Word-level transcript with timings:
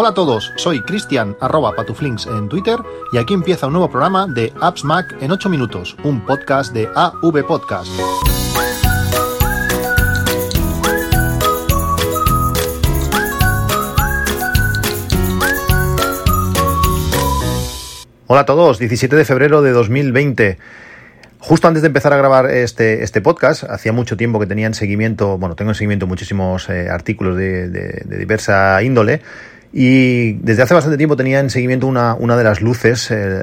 Hola 0.00 0.10
a 0.10 0.14
todos, 0.14 0.52
soy 0.54 0.80
Cristian 0.80 1.36
arroba 1.40 1.74
patuflinks 1.74 2.28
en 2.28 2.48
Twitter 2.48 2.78
y 3.12 3.18
aquí 3.18 3.34
empieza 3.34 3.66
un 3.66 3.72
nuevo 3.72 3.90
programa 3.90 4.28
de 4.28 4.52
Apps 4.60 4.84
Mac 4.84 5.16
en 5.20 5.32
8 5.32 5.48
minutos, 5.48 5.96
un 6.04 6.24
podcast 6.24 6.72
de 6.72 6.88
AV 6.94 7.44
Podcast. 7.44 7.90
Hola 18.28 18.42
a 18.42 18.46
todos, 18.46 18.78
17 18.78 19.16
de 19.16 19.24
febrero 19.24 19.62
de 19.62 19.72
2020. 19.72 20.58
Justo 21.40 21.66
antes 21.66 21.82
de 21.82 21.88
empezar 21.88 22.12
a 22.12 22.16
grabar 22.16 22.48
este, 22.50 23.02
este 23.02 23.20
podcast, 23.20 23.64
hacía 23.64 23.92
mucho 23.92 24.16
tiempo 24.16 24.38
que 24.38 24.46
tenía 24.46 24.68
en 24.68 24.74
seguimiento, 24.74 25.38
bueno, 25.38 25.56
tengo 25.56 25.72
en 25.72 25.74
seguimiento 25.74 26.06
muchísimos 26.06 26.68
eh, 26.68 26.88
artículos 26.88 27.36
de, 27.36 28.04
diversa 28.04 28.80
índole. 28.80 29.22
Y 29.72 30.32
desde 30.34 30.62
hace 30.62 30.74
bastante 30.74 30.96
tiempo 30.96 31.16
tenía 31.16 31.40
en 31.40 31.50
seguimiento 31.50 31.86
una, 31.86 32.14
una 32.14 32.36
de 32.36 32.44
las 32.44 32.62
luces, 32.62 33.10
eh, 33.10 33.42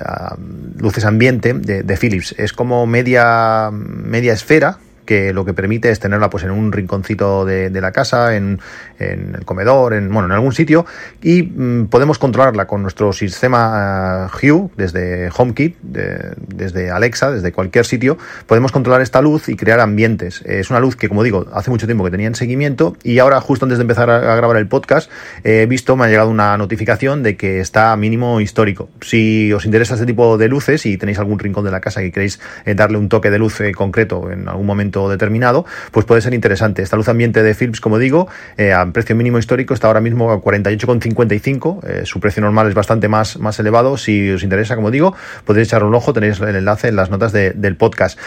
luces 0.77 1.05
ambiente 1.05 1.53
de, 1.53 1.83
de, 1.83 1.97
Philips. 1.97 2.33
Es 2.37 2.51
como 2.51 2.85
media, 2.87 3.69
media 3.71 4.33
esfera, 4.33 4.79
que 5.05 5.33
lo 5.33 5.45
que 5.45 5.53
permite 5.53 5.89
es 5.91 5.99
tenerla 5.99 6.29
pues 6.29 6.43
en 6.43 6.51
un 6.51 6.71
rinconcito 6.71 7.45
de, 7.45 7.69
la 7.69 7.91
casa, 7.91 8.35
en, 8.35 8.59
en, 8.99 9.35
el 9.35 9.45
comedor, 9.45 9.93
en, 9.93 10.11
bueno, 10.11 10.25
en 10.25 10.31
algún 10.31 10.53
sitio, 10.53 10.85
y 11.21 11.43
mmm, 11.43 11.85
podemos 11.85 12.19
controlarla 12.19 12.67
con 12.67 12.81
nuestro 12.81 13.13
sistema 13.13 14.27
uh, 14.27 14.37
Hue, 14.37 14.69
desde 14.77 15.29
HomeKit, 15.35 15.77
de, 15.81 16.33
desde 16.37 16.91
Alexa, 16.91 17.31
desde 17.31 17.51
cualquier 17.51 17.85
sitio, 17.85 18.17
podemos 18.47 18.71
controlar 18.71 19.01
esta 19.01 19.21
luz 19.21 19.49
y 19.49 19.55
crear 19.55 19.79
ambientes. 19.79 20.41
Es 20.45 20.69
una 20.69 20.79
luz 20.79 20.95
que, 20.95 21.07
como 21.09 21.23
digo, 21.23 21.45
hace 21.53 21.69
mucho 21.69 21.85
tiempo 21.85 22.03
que 22.03 22.11
tenía 22.11 22.27
en 22.27 22.35
seguimiento, 22.35 22.97
y 23.03 23.19
ahora, 23.19 23.39
justo 23.41 23.65
antes 23.65 23.77
de 23.77 23.83
empezar 23.83 24.09
a, 24.09 24.33
a 24.33 24.35
grabar 24.35 24.57
el 24.57 24.67
podcast, 24.67 25.11
he 25.43 25.65
visto, 25.65 25.95
me 25.95 26.05
ha 26.05 26.07
llegado 26.07 26.29
una 26.29 26.57
notificación 26.57 27.23
de 27.23 27.37
que 27.37 27.59
está 27.59 27.91
a 27.91 27.97
mínimo 27.97 28.41
histórico. 28.41 28.89
Si 29.01 29.51
os 29.53 29.65
interesa 29.65 29.93
este 29.95 30.05
tipo 30.05 30.37
de 30.37 30.47
luces 30.47 30.85
y 30.85 30.97
tenéis 30.97 31.19
algún 31.19 31.39
rincón 31.39 31.63
de 31.65 31.71
la 31.71 31.81
casa 31.81 32.01
que 32.01 32.11
queréis 32.11 32.39
eh, 32.65 32.75
darle 32.75 32.97
un 32.97 33.09
toque 33.09 33.29
de 33.29 33.39
luz 33.39 33.61
eh, 33.61 33.71
concreto 33.73 34.31
en 34.31 34.47
algún 34.47 34.65
momento 34.65 34.94
determinado, 35.09 35.65
pues 35.91 36.05
puede 36.05 36.21
ser 36.21 36.33
interesante. 36.33 36.81
Esta 36.81 36.95
luz 36.97 37.07
ambiente 37.07 37.43
de 37.43 37.53
Philips, 37.53 37.81
como 37.81 37.99
digo, 37.99 38.27
eh, 38.57 38.73
a 38.73 38.85
precio 38.85 39.15
mínimo 39.15 39.37
histórico 39.37 39.73
está 39.73 39.87
ahora 39.87 40.01
mismo 40.01 40.31
a 40.31 40.41
48,55. 40.41 41.83
Eh, 41.83 42.01
su 42.05 42.19
precio 42.19 42.41
normal 42.41 42.67
es 42.67 42.73
bastante 42.73 43.07
más, 43.07 43.37
más 43.39 43.59
elevado. 43.59 43.97
Si 43.97 44.31
os 44.31 44.43
interesa, 44.43 44.75
como 44.75 44.91
digo, 44.91 45.15
podéis 45.45 45.67
echar 45.67 45.83
un 45.83 45.93
ojo. 45.93 46.13
Tenéis 46.13 46.39
el 46.39 46.55
enlace 46.55 46.87
en 46.87 46.95
las 46.95 47.09
notas 47.09 47.31
de, 47.31 47.51
del 47.51 47.75
podcast. 47.75 48.17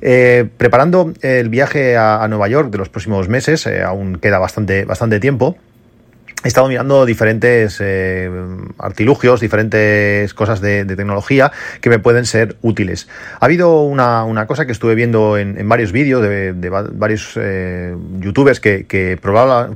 Eh, 0.00 0.48
preparando 0.56 1.12
el 1.22 1.48
viaje 1.48 1.96
a, 1.96 2.22
a, 2.22 2.28
Nueva 2.28 2.48
York 2.48 2.70
de 2.70 2.78
los 2.78 2.88
próximos 2.88 3.28
meses, 3.28 3.66
eh, 3.66 3.82
aún 3.82 4.18
queda 4.18 4.38
bastante, 4.38 4.84
bastante 4.84 5.20
tiempo 5.20 5.56
he 6.44 6.48
estado 6.48 6.68
mirando 6.68 7.06
diferentes 7.06 7.78
eh, 7.80 8.30
artilugios, 8.78 9.40
diferentes 9.40 10.32
cosas 10.34 10.60
de, 10.60 10.84
tecnología 10.84 11.50
que 11.80 11.90
me 11.90 11.98
pueden 11.98 12.24
ser 12.26 12.56
útiles. 12.62 13.08
Ha 13.40 13.46
habido 13.46 13.82
una, 13.82 14.46
cosa 14.46 14.66
que 14.66 14.72
estuve 14.72 14.94
viendo 14.94 15.38
en, 15.38 15.68
varios 15.68 15.92
vídeos 15.92 16.22
de, 16.22 16.52
varios 16.92 17.32
eh, 17.36 17.96
youtubers 18.20 18.60
que, 18.60 18.86
que, 18.86 19.18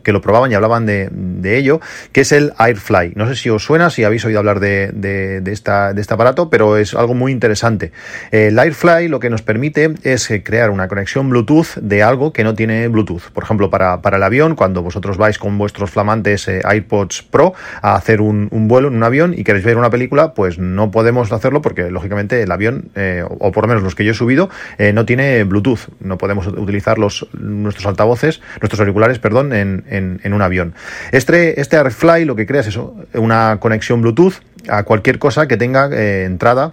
que, 0.02 0.12
lo 0.12 0.20
probaban 0.20 0.52
y 0.52 0.54
hablaban 0.54 0.86
de, 0.86 1.56
ello, 1.56 1.80
que 2.12 2.20
es 2.20 2.30
el 2.30 2.52
Airfly. 2.56 3.14
No 3.16 3.26
sé 3.26 3.34
si 3.34 3.50
os 3.50 3.64
suena, 3.64 3.90
si 3.90 4.04
habéis 4.04 4.24
oído 4.24 4.38
hablar 4.38 4.60
de, 4.60 5.42
este 5.46 6.14
aparato, 6.14 6.50
pero 6.50 6.76
es 6.76 6.94
algo 6.94 7.14
muy 7.14 7.32
interesante. 7.32 7.90
El 8.30 8.58
Airfly 8.58 9.08
lo 9.08 9.18
que 9.18 9.30
nos 9.30 9.42
permite 9.42 9.94
es 10.04 10.30
crear 10.44 10.70
una 10.70 10.88
conexión 10.88 11.30
Bluetooth 11.30 11.76
de 11.80 12.02
algo 12.02 12.32
que 12.32 12.44
no 12.44 12.54
tiene 12.54 12.86
Bluetooth. 12.88 13.30
Por 13.32 13.44
ejemplo, 13.44 13.70
para 13.70 14.16
el 14.16 14.22
avión, 14.22 14.54
cuando 14.54 14.82
vosotros 14.82 15.16
vais 15.16 15.38
con 15.38 15.58
vuestros 15.58 15.90
flamantes 15.90 16.49
eh, 16.58 16.62
iPods 16.76 17.22
Pro 17.22 17.54
a 17.82 17.94
hacer 17.94 18.20
un, 18.20 18.48
vuelo 18.50 18.88
en 18.88 18.96
un 18.96 19.02
avión 19.02 19.34
y 19.36 19.44
queréis 19.44 19.64
ver 19.64 19.76
una 19.76 19.90
película, 19.90 20.34
pues 20.34 20.58
no 20.58 20.90
podemos 20.90 21.32
hacerlo 21.32 21.62
porque 21.62 21.90
lógicamente 21.90 22.42
el 22.42 22.50
avión, 22.50 22.90
eh, 22.94 23.24
o 23.26 23.52
por 23.52 23.64
lo 23.64 23.68
menos 23.68 23.82
los 23.82 23.94
que 23.94 24.04
yo 24.04 24.12
he 24.12 24.14
subido, 24.14 24.50
eh, 24.78 24.92
no 24.92 25.04
tiene 25.04 25.44
Bluetooth. 25.44 25.88
No 26.00 26.18
podemos 26.18 26.46
utilizar 26.46 26.98
los, 26.98 27.28
nuestros 27.32 27.86
altavoces, 27.86 28.40
nuestros 28.60 28.80
auriculares, 28.80 29.18
perdón, 29.18 29.52
en, 29.52 29.84
en, 29.88 30.32
un 30.32 30.42
avión. 30.42 30.74
Este, 31.12 31.60
este 31.60 31.76
AirFly 31.76 32.24
lo 32.24 32.36
que 32.36 32.46
crea 32.46 32.60
es 32.60 32.68
eso, 32.68 32.96
una 33.14 33.58
conexión 33.60 34.02
Bluetooth 34.02 34.34
a 34.68 34.84
cualquier 34.84 35.18
cosa 35.18 35.48
que 35.48 35.56
tenga 35.56 35.90
entrada 36.24 36.72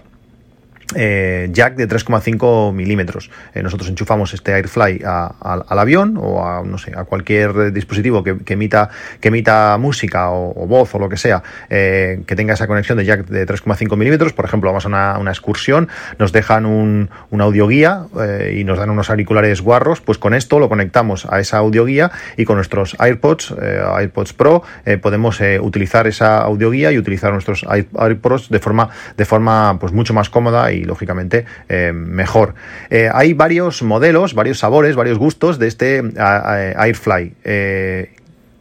eh, 0.95 1.49
jack 1.51 1.75
de 1.75 1.87
3,5 1.87 2.73
milímetros. 2.73 3.29
Eh, 3.53 3.61
nosotros 3.63 3.89
enchufamos 3.89 4.33
este 4.33 4.53
Airfly 4.53 5.01
a, 5.05 5.33
a, 5.39 5.53
al 5.67 5.79
avión 5.79 6.17
o 6.21 6.45
a, 6.45 6.63
no 6.63 6.77
sé, 6.77 6.93
a 6.95 7.03
cualquier 7.03 7.73
dispositivo 7.73 8.23
que, 8.23 8.37
que 8.37 8.53
emita, 8.53 8.89
que 9.19 9.27
emita 9.27 9.77
música 9.77 10.31
o, 10.31 10.67
voz 10.67 10.93
o 10.95 10.99
lo 10.99 11.09
que 11.09 11.17
sea, 11.17 11.43
eh, 11.69 12.21
que 12.25 12.35
tenga 12.35 12.53
esa 12.53 12.67
conexión 12.67 12.97
de 12.97 13.05
jack 13.05 13.27
de 13.27 13.45
3,5 13.45 13.95
milímetros. 13.97 14.33
Por 14.33 14.45
ejemplo, 14.45 14.69
vamos 14.69 14.85
a 14.85 14.87
una, 14.87 15.17
una 15.17 15.31
excursión, 15.31 15.89
nos 16.19 16.31
dejan 16.31 16.65
un, 16.65 17.09
un 17.29 17.41
audioguía 17.41 18.05
eh, 18.19 18.57
y 18.59 18.63
nos 18.63 18.77
dan 18.77 18.89
unos 18.89 19.09
auriculares 19.09 19.61
guarros, 19.61 20.01
pues 20.01 20.17
con 20.17 20.33
esto 20.33 20.59
lo 20.59 20.69
conectamos 20.69 21.25
a 21.29 21.39
esa 21.39 21.57
audioguía 21.57 22.11
y 22.37 22.45
con 22.45 22.55
nuestros 22.55 22.95
AirPods, 22.99 23.55
eh, 23.61 23.81
AirPods 23.97 24.33
Pro, 24.33 24.63
podemos 25.01 25.41
utilizar 25.61 26.07
esa 26.07 26.39
audioguía 26.39 26.91
y 26.91 26.97
utilizar 26.97 27.31
nuestros 27.31 27.65
AirPods 27.69 28.49
de 28.49 28.59
forma, 28.59 28.89
de 29.15 29.25
forma 29.25 29.77
pues 29.79 29.93
mucho 29.93 30.13
más 30.13 30.29
cómoda 30.29 30.71
y 30.71 30.76
lógicamente 30.83 31.45
eh, 31.69 31.91
mejor. 31.93 32.55
Eh, 32.89 33.09
hay 33.13 33.33
varios 33.33 33.81
modelos, 33.83 34.33
varios 34.33 34.59
sabores, 34.59 34.95
varios 34.95 35.17
gustos 35.17 35.59
de 35.59 35.67
este 35.67 36.03
Airfly. 36.17 37.33
Eh, 37.43 38.11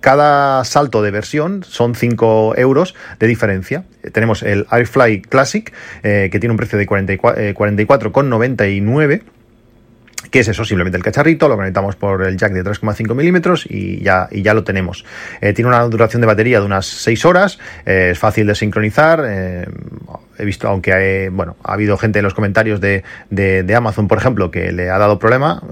cada 0.01 0.65
salto 0.65 1.03
de 1.03 1.11
versión 1.11 1.65
son 1.65 1.95
5 1.95 2.55
euros 2.57 2.95
de 3.19 3.27
diferencia. 3.27 3.85
Tenemos 4.13 4.43
el 4.45 4.67
Airfly 4.71 5.23
Classic, 5.23 5.73
que 6.03 6.39
tiene 6.39 6.51
un 6.51 6.57
precio 6.57 6.79
de 6.79 6.87
44,99 6.87 7.55
44, 7.55 8.13
¿Qué 10.31 10.41
es 10.41 10.49
eso? 10.49 10.65
Simplemente 10.65 10.97
el 10.97 11.05
cacharrito, 11.05 11.49
lo 11.49 11.57
conectamos 11.57 11.97
por 11.97 12.23
el 12.27 12.37
jack 12.37 12.53
de 12.53 12.65
3,5 12.65 13.15
milímetros 13.15 13.67
y 13.69 14.03
ya, 14.03 14.29
y 14.31 14.43
ya 14.43 14.55
lo 14.55 14.65
tenemos. 14.65 15.05
Eh, 15.41 15.53
tiene 15.53 15.69
una 15.69 15.83
duración 15.85 16.21
de 16.21 16.27
batería 16.27 16.61
de 16.61 16.67
unas 16.67 16.87
6 16.87 17.25
horas, 17.25 17.59
eh, 17.85 18.11
es 18.13 18.19
fácil 18.19 18.47
de 18.47 18.55
sincronizar. 18.55 19.25
Eh, 19.27 19.67
he 20.39 20.45
visto, 20.45 20.69
aunque 20.69 21.31
bueno, 21.33 21.57
ha 21.63 21.73
habido 21.73 21.97
gente 21.97 22.19
en 22.19 22.25
los 22.25 22.35
comentarios 22.35 22.81
de, 22.81 23.03
de 23.31 23.75
Amazon, 23.75 24.09
por 24.09 24.19
ejemplo, 24.19 24.51
que 24.51 24.73
le 24.73 24.91
ha 24.91 24.99
dado 24.99 25.19
problema 25.19 25.63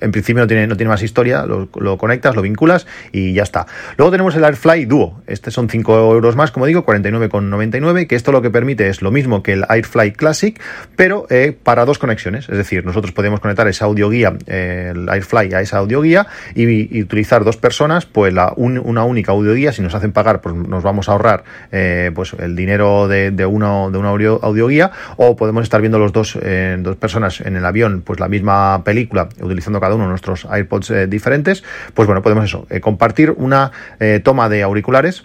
en 0.00 0.12
principio 0.12 0.42
no 0.42 0.46
tiene, 0.46 0.66
no 0.66 0.76
tiene 0.76 0.88
más 0.88 1.02
historia, 1.02 1.44
lo, 1.46 1.98
conectas, 1.98 2.34
lo 2.34 2.42
vinculas 2.42 2.86
y 3.12 3.32
ya 3.34 3.42
está. 3.42 3.66
Luego 3.96 4.10
tenemos 4.10 4.34
el 4.36 4.44
Airfly 4.44 4.86
Duo, 4.86 5.22
este 5.26 5.50
son 5.50 5.68
5 5.68 6.12
euros 6.12 6.36
más, 6.36 6.50
como 6.50 6.66
digo, 6.66 6.84
49,99, 6.86 8.06
que 8.06 8.16
esto 8.16 8.32
lo 8.32 8.42
que 8.42 8.50
permite 8.50 8.88
es 8.88 9.02
lo 9.02 9.10
mismo 9.10 9.42
que 9.42 9.52
el 9.52 9.64
Airfly 9.68 10.12
Classic, 10.12 10.60
pero 10.96 11.26
eh, 11.30 11.56
para 11.62 11.84
dos 11.84 11.98
conexiones, 11.98 12.48
es 12.48 12.56
decir, 12.56 12.84
nosotros 12.84 13.12
podemos 13.12 13.40
conectar 13.40 13.68
esa 13.68 13.84
audio 13.84 14.08
guía, 14.08 14.34
eh, 14.46 14.92
el 14.94 15.08
Airfly 15.08 15.54
a 15.54 15.60
esa 15.60 15.78
audio 15.78 16.00
guía 16.00 16.26
y, 16.54 16.96
y 16.96 17.02
utilizar 17.02 17.44
dos 17.44 17.56
personas, 17.56 18.06
pues 18.06 18.30
una 18.56 19.04
única 19.04 19.32
audio 19.32 19.54
guía, 19.54 19.72
si 19.72 19.82
nos 19.82 19.94
hacen 19.94 20.12
pagar, 20.12 20.40
pues 20.40 20.54
nos 20.54 20.82
vamos 20.82 21.08
a 21.08 21.12
ahorrar 21.12 21.44
eh, 21.72 22.10
pues 22.14 22.34
el 22.34 22.56
dinero 22.56 23.08
de, 23.08 23.30
de, 23.30 23.46
uno, 23.46 23.90
de 23.90 23.98
una 23.98 24.10
audio, 24.10 24.40
audio 24.42 24.68
guía, 24.68 24.90
o 25.16 25.36
podemos 25.36 25.62
estar 25.64 25.80
viendo 25.80 25.98
los 25.98 26.12
dos, 26.12 26.38
eh, 26.40 26.76
dos 26.78 26.96
personas 26.96 27.40
en 27.40 27.56
el 27.56 27.64
avión, 27.64 28.02
pues 28.04 28.20
la 28.20 28.28
misma 28.28 28.82
película, 28.84 29.28
utilizando 29.40 29.80
cada 29.80 29.89
cada 29.90 29.96
uno 29.96 30.04
de 30.04 30.10
nuestros 30.10 30.44
AirPods 30.44 30.90
eh, 30.90 31.06
diferentes, 31.08 31.64
pues 31.94 32.06
bueno, 32.06 32.22
podemos 32.22 32.44
eso, 32.44 32.64
eh, 32.70 32.80
compartir 32.80 33.32
una 33.32 33.72
eh, 33.98 34.20
toma 34.22 34.48
de 34.48 34.62
auriculares 34.62 35.24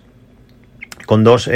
con 1.05 1.23
dos 1.23 1.47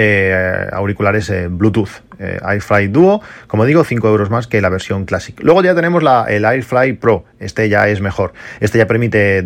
auriculares 0.72 1.34
Bluetooth. 1.50 1.90
Eh, 2.19 2.40
Airfly 2.44 2.88
Duo, 2.88 3.22
como 3.47 3.66
digo, 3.66 3.84
5 3.84 4.07
euros 4.07 4.30
más 4.30 4.47
que 4.47 4.62
la 4.62 4.69
versión 4.69 5.06
Classic. 5.06 5.40
Luego 5.41 5.63
ya 5.63 5.74
tenemos 5.74 6.03
la, 6.03 6.25
el 6.28 6.46
Airfly 6.46 6.94
Pro, 6.94 7.25
este 7.40 7.69
ya 7.69 7.88
es 7.88 8.02
mejor. 8.02 8.34
Este 8.59 8.78
ya 8.78 8.88
permite 8.88 9.44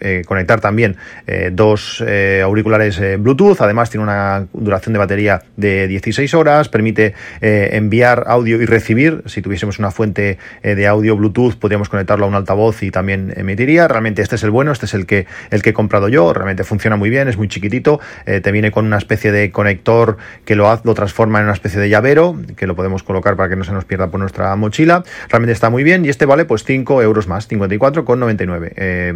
eh, 0.00 0.22
conectar 0.26 0.60
también 0.60 0.96
eh, 1.26 1.50
dos 1.52 2.02
eh, 2.06 2.40
auriculares 2.42 3.00
Bluetooth, 3.18 3.60
además 3.60 3.90
tiene 3.90 4.04
una 4.04 4.46
duración 4.52 4.92
de 4.92 4.98
batería 4.98 5.42
de 5.56 5.86
16 5.88 6.34
horas, 6.34 6.68
permite 6.68 7.14
enviar 7.40 8.24
audio 8.26 8.60
y 8.60 8.66
recibir. 8.66 9.22
Si 9.26 9.42
tuviésemos 9.42 9.78
una 9.78 9.90
fuente 9.90 10.38
de 10.62 10.86
audio 10.86 11.16
Bluetooth, 11.16 11.54
podríamos 11.56 11.88
conectarlo 11.88 12.26
a 12.26 12.28
un 12.28 12.34
altavoz 12.34 12.82
y 12.82 12.90
también 12.90 13.32
emitiría. 13.36 13.88
Realmente 13.88 14.22
este 14.22 14.36
es 14.36 14.42
el 14.42 14.50
bueno, 14.50 14.72
este 14.72 14.86
es 14.86 14.94
el 14.94 15.06
que, 15.06 15.26
el 15.50 15.62
que 15.62 15.70
he 15.70 15.72
comprado 15.72 16.08
yo, 16.08 16.32
realmente 16.32 16.64
funciona 16.64 16.96
muy 16.96 17.10
bien, 17.10 17.28
es 17.28 17.36
muy 17.36 17.48
chiquitito, 17.48 18.00
te 18.24 18.52
viene 18.52 18.70
con 18.70 18.86
una 18.86 18.98
especie 18.98 19.32
de 19.32 19.50
conector 19.50 20.16
que 20.44 20.56
lo, 20.56 20.80
lo 20.82 20.94
transforma 20.94 21.38
en 21.38 21.44
una 21.44 21.54
especie 21.54 21.80
de 21.80 21.88
llavero, 21.88 22.15
que 22.56 22.66
lo 22.66 22.74
podemos 22.76 23.02
colocar 23.02 23.36
para 23.36 23.48
que 23.48 23.56
no 23.56 23.64
se 23.64 23.72
nos 23.72 23.84
pierda 23.84 24.08
por 24.08 24.20
nuestra 24.20 24.54
mochila. 24.56 25.04
Realmente 25.28 25.52
está 25.52 25.70
muy 25.70 25.84
bien 25.84 26.04
y 26.04 26.08
este 26.08 26.24
vale 26.26 26.44
pues 26.44 26.64
5 26.64 27.02
euros 27.02 27.28
más, 27.28 27.48
54,99. 27.48 28.72
Eh, 28.76 29.14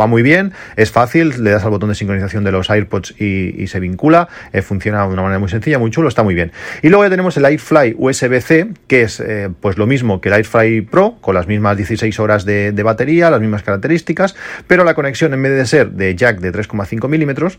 va 0.00 0.06
muy 0.06 0.22
bien, 0.22 0.52
es 0.76 0.90
fácil, 0.90 1.42
le 1.42 1.50
das 1.50 1.64
al 1.64 1.70
botón 1.70 1.90
de 1.90 1.94
sincronización 1.94 2.44
de 2.44 2.52
los 2.52 2.70
AirPods 2.70 3.20
y, 3.20 3.66
se 3.66 3.80
vincula, 3.80 4.28
eh, 4.52 4.62
funciona 4.62 5.06
de 5.06 5.12
una 5.12 5.22
manera 5.22 5.38
muy 5.38 5.48
sencilla, 5.48 5.78
muy 5.78 5.90
chulo, 5.90 6.08
está 6.08 6.22
muy 6.22 6.34
bien. 6.34 6.52
Y 6.82 6.88
luego 6.88 7.04
ya 7.04 7.10
tenemos 7.10 7.36
el 7.36 7.44
Airfly 7.44 7.96
USB-C, 7.98 8.68
que 8.86 9.02
es 9.02 9.20
eh, 9.20 9.50
pues 9.60 9.78
lo 9.78 9.86
mismo 9.86 10.20
que 10.20 10.28
el 10.28 10.34
Airfly 10.34 10.82
Pro, 10.82 11.16
con 11.20 11.34
las 11.34 11.46
mismas 11.46 11.76
16 11.76 12.18
horas 12.18 12.44
de 12.44 12.82
batería, 12.82 13.30
las 13.30 13.40
mismas 13.40 13.62
características, 13.62 14.34
pero 14.66 14.84
la 14.84 14.94
conexión 14.94 15.34
en 15.34 15.42
vez 15.42 15.52
de 15.52 15.66
ser 15.66 15.92
de 15.92 16.14
jack 16.14 16.40
de 16.40 16.52
3,5 16.52 17.08
milímetros, 17.08 17.58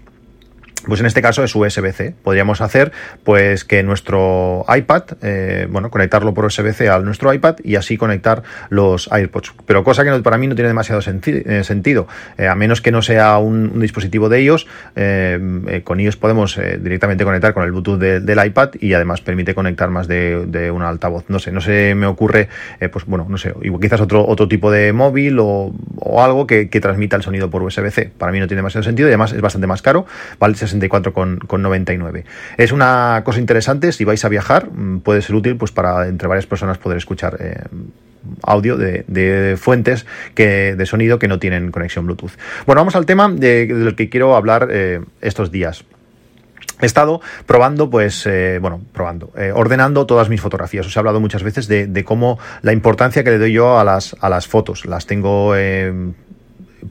pues 0.88 1.00
en 1.00 1.06
este 1.06 1.22
caso 1.22 1.44
es 1.44 1.56
USB-C. 1.56 2.16
Podríamos 2.24 2.62
hacer 2.62 2.92
pues 3.24 3.64
que 3.64 3.84
nuestro 3.84 4.66
iPad, 4.74 5.04
eh, 5.22 5.68
bueno, 5.70 5.90
conectarlo 5.90 6.34
por 6.34 6.46
USB-C 6.46 6.90
a 6.90 7.00
nuestro 7.00 7.34
iPad 7.34 7.58
y 7.64 7.76
así 7.76 7.98
conectar 7.98 8.44
los 8.70 9.12
AirPods. 9.12 9.54
Pero 9.66 9.84
cosa 9.84 10.04
que 10.04 10.12
para 10.22 10.38
mí 10.38 10.48
no 10.48 10.56
tiene 10.56 10.68
demasiado 10.68 11.02
eh, 11.02 11.64
sentido. 11.64 12.08
Eh, 12.38 12.48
a 12.48 12.56
menos 12.56 12.82
que 12.82 12.92
no 12.92 13.02
sea 13.02 13.38
un, 13.38 13.80
dispositivo 13.80 14.30
de 14.30 14.42
iOS, 14.44 14.68
con 15.84 16.00
iOS 16.00 16.16
podemos 16.18 16.60
directamente 16.80 17.24
conectar 17.24 17.54
con 17.54 17.64
el 17.64 17.72
Bluetooth 17.72 18.00
del 18.00 18.46
iPad 18.46 18.72
y 18.80 18.94
además 18.94 19.22
permite 19.22 19.54
conectar 19.54 19.90
más 19.90 20.08
de, 20.08 20.72
una 20.74 20.90
altavoz. 20.90 21.26
No 21.28 21.40
sé, 21.40 21.52
no 21.52 21.62
se 21.62 21.96
me 21.96 22.06
ocurre, 22.06 22.50
pues 22.92 23.06
bueno, 23.06 23.26
no 23.30 23.38
sé, 23.38 23.54
quizás 23.82 24.02
otro, 24.02 24.26
otro 24.26 24.48
tipo 24.48 24.72
de 24.72 24.94
móvil 24.94 25.38
o, 25.40 25.74
algo 26.18 26.48
que, 26.48 26.66
transmita 26.66 27.16
el 27.16 27.24
sonido 27.24 27.50
por 27.50 27.62
USB-C. 27.64 28.12
Para 28.18 28.32
mí 28.32 28.40
no 28.40 28.48
tiene 28.48 28.60
demasiado 28.60 28.84
sentido 28.84 29.08
y 29.08 29.12
además 29.12 29.34
es 29.34 29.42
bastante 29.42 29.68
más 29.68 29.82
caro. 29.82 30.06
64,99. 30.80 32.24
Es 32.58 32.72
una 32.72 33.22
cosa 33.24 33.40
interesante, 33.40 33.92
si 33.92 34.04
vais 34.04 34.24
a 34.24 34.30
viajar, 34.30 34.70
mm, 34.72 35.00
puede 35.00 35.22
ser 35.22 35.36
útil 35.36 35.58
pues 35.58 35.72
para 35.72 36.08
entre 36.08 36.28
varias 36.28 36.46
personas 36.46 36.78
poder 36.78 36.98
escuchar 36.98 37.38
eh, 37.40 37.64
audio 38.44 38.78
de, 38.78 39.58
fuentes 39.60 40.06
que, 40.34 40.76
de 40.76 40.86
sonido 40.86 41.20
que 41.20 41.28
no 41.28 41.40
tienen 41.40 41.72
conexión 41.72 42.06
Bluetooth. 42.06 42.32
Bueno, 42.66 42.82
vamos 42.82 42.96
al 42.96 43.06
tema 43.06 43.30
de, 43.30 43.68
del 43.68 43.96
que 43.96 44.10
quiero 44.10 44.36
hablar 44.36 44.70
eh, 44.72 45.02
estos 45.22 45.52
días. 45.52 45.84
He 46.82 46.86
estado 46.86 47.22
probando, 47.46 47.90
pues, 47.90 48.26
eh, 48.26 48.58
bueno, 48.60 48.82
probando, 48.94 49.32
ordenando 49.54 50.06
todas 50.06 50.28
mis 50.28 50.42
fotografías. 50.42 50.86
Os 50.86 50.96
he 50.96 51.00
hablado 51.00 51.22
muchas 51.22 51.44
veces 51.44 51.68
de, 51.68 51.88
de, 51.88 52.04
cómo 52.04 52.40
la 52.62 52.74
importancia 52.74 53.24
que 53.24 53.30
le 53.30 53.38
doy 53.38 53.54
yo 53.54 53.80
a 53.80 53.84
las, 53.84 54.16
a 54.20 54.30
las 54.30 54.48
fotos. 54.48 54.86
Las 54.86 55.06
tengo 55.06 55.56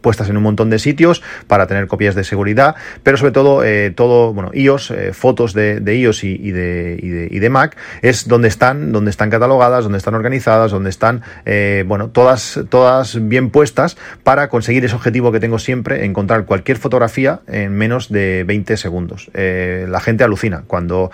puestas 0.01 0.29
en 0.29 0.37
un 0.37 0.43
montón 0.43 0.71
de 0.71 0.79
sitios 0.79 1.23
para 1.47 1.67
tener 1.67 1.87
copias 1.87 2.15
de 2.15 2.25
seguridad, 2.25 2.77
pero 3.03 3.17
sobre 3.17 3.33
todo 3.33 3.65
eh, 3.65 3.93
todo, 3.95 4.33
bueno, 4.33 4.51
iOS, 4.55 4.91
eh, 4.91 5.13
fotos 5.13 5.53
de, 5.55 5.83
iOS 5.85 6.25
y, 6.25 6.51
de, 6.51 7.29
y, 7.31 7.39
de, 7.39 7.51
Mac 7.51 7.77
es 8.03 8.29
donde 8.29 8.49
están, 8.49 8.93
donde 8.93 9.11
están 9.11 9.31
catalogadas, 9.31 9.85
donde 9.85 9.99
están 9.99 10.15
organizadas, 10.15 10.71
donde 10.71 10.91
están, 10.91 11.23
eh, 11.45 11.85
bueno, 11.87 12.09
todas, 12.09 12.61
todas 12.69 13.29
bien 13.29 13.51
puestas 13.51 13.97
para 14.23 14.49
conseguir 14.49 14.85
ese 14.85 14.95
objetivo 14.95 15.33
que 15.33 15.41
tengo 15.41 15.59
siempre, 15.59 16.05
encontrar 16.05 16.47
cualquier 16.47 16.79
fotografía 16.79 17.41
en 17.47 17.73
menos 17.73 18.09
de 18.11 18.45
20 18.47 18.77
segundos. 18.77 19.31
la 19.35 20.01
gente 20.01 20.25
alucina 20.25 20.65
cuando 20.67 21.11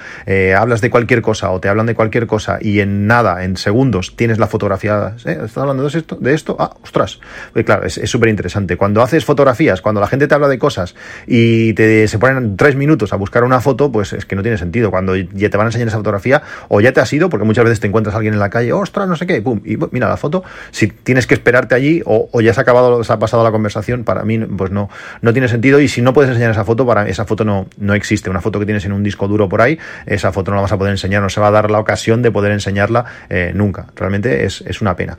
hablas 0.56 0.80
de 0.80 0.90
cualquier 0.90 1.22
cosa 1.22 1.50
o 1.50 1.60
te 1.60 1.68
hablan 1.68 1.86
de 1.86 1.94
cualquier 1.94 2.26
cosa 2.26 2.58
y 2.60 2.80
en 2.80 3.06
nada, 3.06 3.44
en 3.44 3.56
segundos, 3.56 4.14
tienes 4.16 4.38
la 4.38 4.46
fotografía, 4.46 5.14
¿estás 5.16 5.58
hablando 5.58 5.88
de 5.88 5.98
esto? 5.98 6.16
De 6.20 6.34
esto? 6.34 6.56
Ah, 6.58 6.76
ostras. 6.82 7.20
Pues 7.52 7.64
claro, 7.64 7.86
es 7.86 8.10
súper 8.10 8.28
interesante 8.28 8.67
cuando 8.76 9.02
haces 9.02 9.24
fotografías, 9.24 9.80
cuando 9.80 10.00
la 10.00 10.06
gente 10.06 10.28
te 10.28 10.34
habla 10.34 10.48
de 10.48 10.58
cosas 10.58 10.94
y 11.26 11.72
te, 11.74 12.06
se 12.08 12.18
ponen 12.18 12.56
tres 12.56 12.76
minutos 12.76 13.12
a 13.12 13.16
buscar 13.16 13.44
una 13.44 13.60
foto, 13.60 13.90
pues 13.90 14.12
es 14.12 14.24
que 14.24 14.36
no 14.36 14.42
tiene 14.42 14.58
sentido. 14.58 14.90
Cuando 14.90 15.16
ya 15.16 15.50
te 15.50 15.56
van 15.56 15.66
a 15.66 15.68
enseñar 15.68 15.88
esa 15.88 15.96
fotografía, 15.96 16.42
o 16.68 16.80
ya 16.80 16.92
te 16.92 17.00
has 17.00 17.12
ido, 17.12 17.28
porque 17.28 17.44
muchas 17.44 17.64
veces 17.64 17.80
te 17.80 17.86
encuentras 17.86 18.14
a 18.14 18.18
alguien 18.18 18.34
en 18.34 18.40
la 18.40 18.50
calle, 18.50 18.72
ostras, 18.72 19.08
no 19.08 19.16
sé 19.16 19.26
qué, 19.26 19.40
pum, 19.42 19.60
y 19.64 19.76
mira 19.90 20.08
la 20.08 20.16
foto. 20.16 20.44
Si 20.70 20.88
tienes 20.88 21.26
que 21.26 21.34
esperarte 21.34 21.74
allí 21.74 22.02
o, 22.04 22.28
ya 22.40 22.52
se 22.52 22.60
ha 22.60 22.62
acabado, 22.62 23.02
se 23.04 23.12
ha 23.12 23.18
pasado 23.18 23.44
la 23.44 23.50
conversación, 23.50 24.04
para 24.04 24.24
mí, 24.24 24.38
pues 24.38 24.70
no, 24.70 24.88
no 25.22 25.32
tiene 25.32 25.48
sentido. 25.48 25.80
Y 25.80 25.88
si 25.88 26.02
no 26.02 26.12
puedes 26.12 26.30
enseñar 26.30 26.50
esa 26.50 26.64
foto, 26.64 26.86
para 26.86 27.08
esa 27.08 27.24
foto 27.24 27.44
no, 27.44 27.66
no 27.78 27.94
existe. 27.94 28.30
Una 28.30 28.40
foto 28.40 28.58
que 28.58 28.66
tienes 28.66 28.84
en 28.84 28.92
un 28.92 29.02
disco 29.02 29.28
duro 29.28 29.48
por 29.48 29.62
ahí, 29.62 29.78
esa 30.06 30.32
foto 30.32 30.50
no 30.50 30.56
la 30.56 30.62
vas 30.62 30.72
a 30.72 30.78
poder 30.78 30.92
enseñar, 30.92 31.22
no 31.22 31.28
se 31.28 31.40
va 31.40 31.48
a 31.48 31.50
dar 31.52 31.70
la 31.70 31.78
ocasión 31.78 32.22
de 32.22 32.30
poder 32.30 32.52
enseñarla 32.52 33.04
eh, 33.28 33.52
nunca. 33.54 33.86
Realmente 33.94 34.44
es, 34.44 34.62
es 34.66 34.80
una 34.80 34.96
pena. 34.96 35.16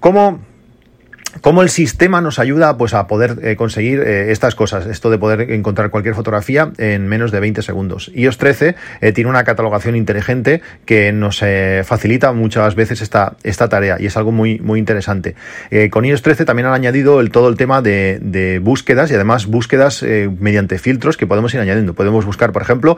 ¿Cómo? 0.00 0.53
Cómo 1.44 1.60
el 1.60 1.68
sistema 1.68 2.22
nos 2.22 2.38
ayuda 2.38 2.78
pues, 2.78 2.94
a 2.94 3.06
poder 3.06 3.36
eh, 3.42 3.54
conseguir 3.54 4.00
eh, 4.00 4.32
estas 4.32 4.54
cosas, 4.54 4.86
esto 4.86 5.10
de 5.10 5.18
poder 5.18 5.50
encontrar 5.50 5.90
cualquier 5.90 6.14
fotografía 6.14 6.72
en 6.78 7.06
menos 7.06 7.32
de 7.32 7.40
20 7.40 7.60
segundos. 7.60 8.10
iOS 8.14 8.38
13 8.38 8.76
eh, 9.02 9.12
tiene 9.12 9.28
una 9.28 9.44
catalogación 9.44 9.94
inteligente 9.94 10.62
que 10.86 11.12
nos 11.12 11.44
facilita 11.84 12.32
muchas 12.32 12.74
veces 12.74 13.02
esta, 13.02 13.36
esta 13.42 13.68
tarea 13.68 13.98
y 14.00 14.06
es 14.06 14.16
algo 14.16 14.32
muy, 14.32 14.58
muy 14.60 14.78
interesante. 14.78 15.34
con 15.90 16.06
iOS 16.06 16.22
13 16.22 16.46
también 16.46 16.66
han 16.66 16.72
añadido 16.72 17.20
el, 17.20 17.30
todo 17.30 17.50
el 17.50 17.58
tema 17.58 17.82
de, 17.82 18.58
búsquedas 18.62 19.10
y 19.10 19.14
además 19.14 19.44
búsquedas 19.44 20.02
mediante 20.02 20.78
filtros 20.78 21.18
que 21.18 21.26
podemos 21.26 21.52
ir 21.52 21.60
añadiendo. 21.60 21.92
Podemos 21.92 22.24
buscar, 22.24 22.52
por 22.52 22.62
ejemplo, 22.62 22.96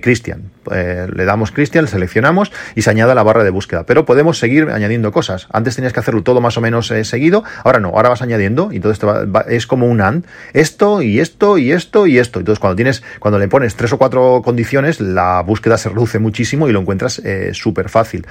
Christian. 0.00 0.52
le 0.70 1.24
damos 1.24 1.50
Christian, 1.50 1.88
seleccionamos 1.88 2.52
y 2.76 2.82
se 2.82 2.90
añade 2.90 3.16
la 3.16 3.24
barra 3.24 3.42
de 3.42 3.50
búsqueda. 3.50 3.84
Pero 3.86 4.04
podemos 4.04 4.38
seguir 4.38 4.70
añadiendo 4.70 5.10
cosas. 5.10 5.48
Antes 5.50 5.74
tenías 5.74 5.92
que 5.92 6.00
hacerlo 6.00 6.22
todo 6.22 6.40
más 6.40 6.56
o 6.56 6.60
menos 6.60 6.92
seguido, 7.02 7.42
ahora 7.64 7.80
no, 7.80 7.87
ahora 7.94 8.08
vas 8.08 8.22
añadiendo 8.22 8.70
y 8.72 8.80
esto 8.88 9.26
es 9.48 9.66
como 9.66 9.86
un 9.86 10.00
AND, 10.00 10.24
esto 10.52 11.02
y 11.02 11.20
esto 11.20 11.58
y 11.58 11.72
esto 11.72 12.06
y 12.06 12.18
esto. 12.18 12.38
Entonces 12.38 12.60
cuando 12.60 12.76
tienes, 12.76 13.02
cuando 13.18 13.38
le 13.38 13.48
pones 13.48 13.76
tres 13.76 13.92
o 13.92 13.98
cuatro 13.98 14.42
condiciones, 14.44 15.00
la 15.00 15.42
búsqueda 15.42 15.78
se 15.78 15.88
reduce 15.88 16.18
muchísimo 16.18 16.68
y 16.68 16.72
lo 16.72 16.80
encuentras 16.80 17.20
eh, 17.24 17.50
súper 17.54 17.88
fácil. 17.88 18.26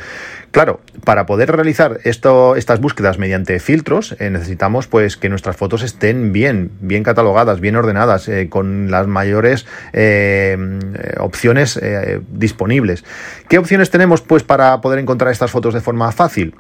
Claro, 0.52 0.80
para 1.04 1.26
poder 1.26 1.52
realizar 1.52 2.00
esto, 2.04 2.56
estas 2.56 2.80
búsquedas 2.80 3.18
mediante 3.18 3.60
filtros, 3.60 4.16
eh, 4.20 4.30
necesitamos 4.30 4.88
pues 4.88 5.18
que 5.18 5.30
nuestras 5.30 5.56
fotos 5.58 5.84
estén 5.84 6.34
bien, 6.34 6.72
bien 6.80 7.04
catalogadas, 7.04 7.60
bien 7.60 7.76
ordenadas, 7.76 8.28
eh, 8.28 8.48
con 8.50 8.92
las 8.92 9.08
mayores 9.08 9.66
opciones 11.20 11.80
disponibles. 12.30 13.04
¿Qué 13.50 13.58
opciones 13.58 13.90
tenemos 13.90 14.22
pues 14.22 14.44
para 14.44 14.80
poder 14.82 15.00
encontrar 15.00 15.32
estas 15.32 15.52
fotos 15.52 15.74
de 15.74 15.82
forma 15.82 16.12
fácil? 16.12 16.56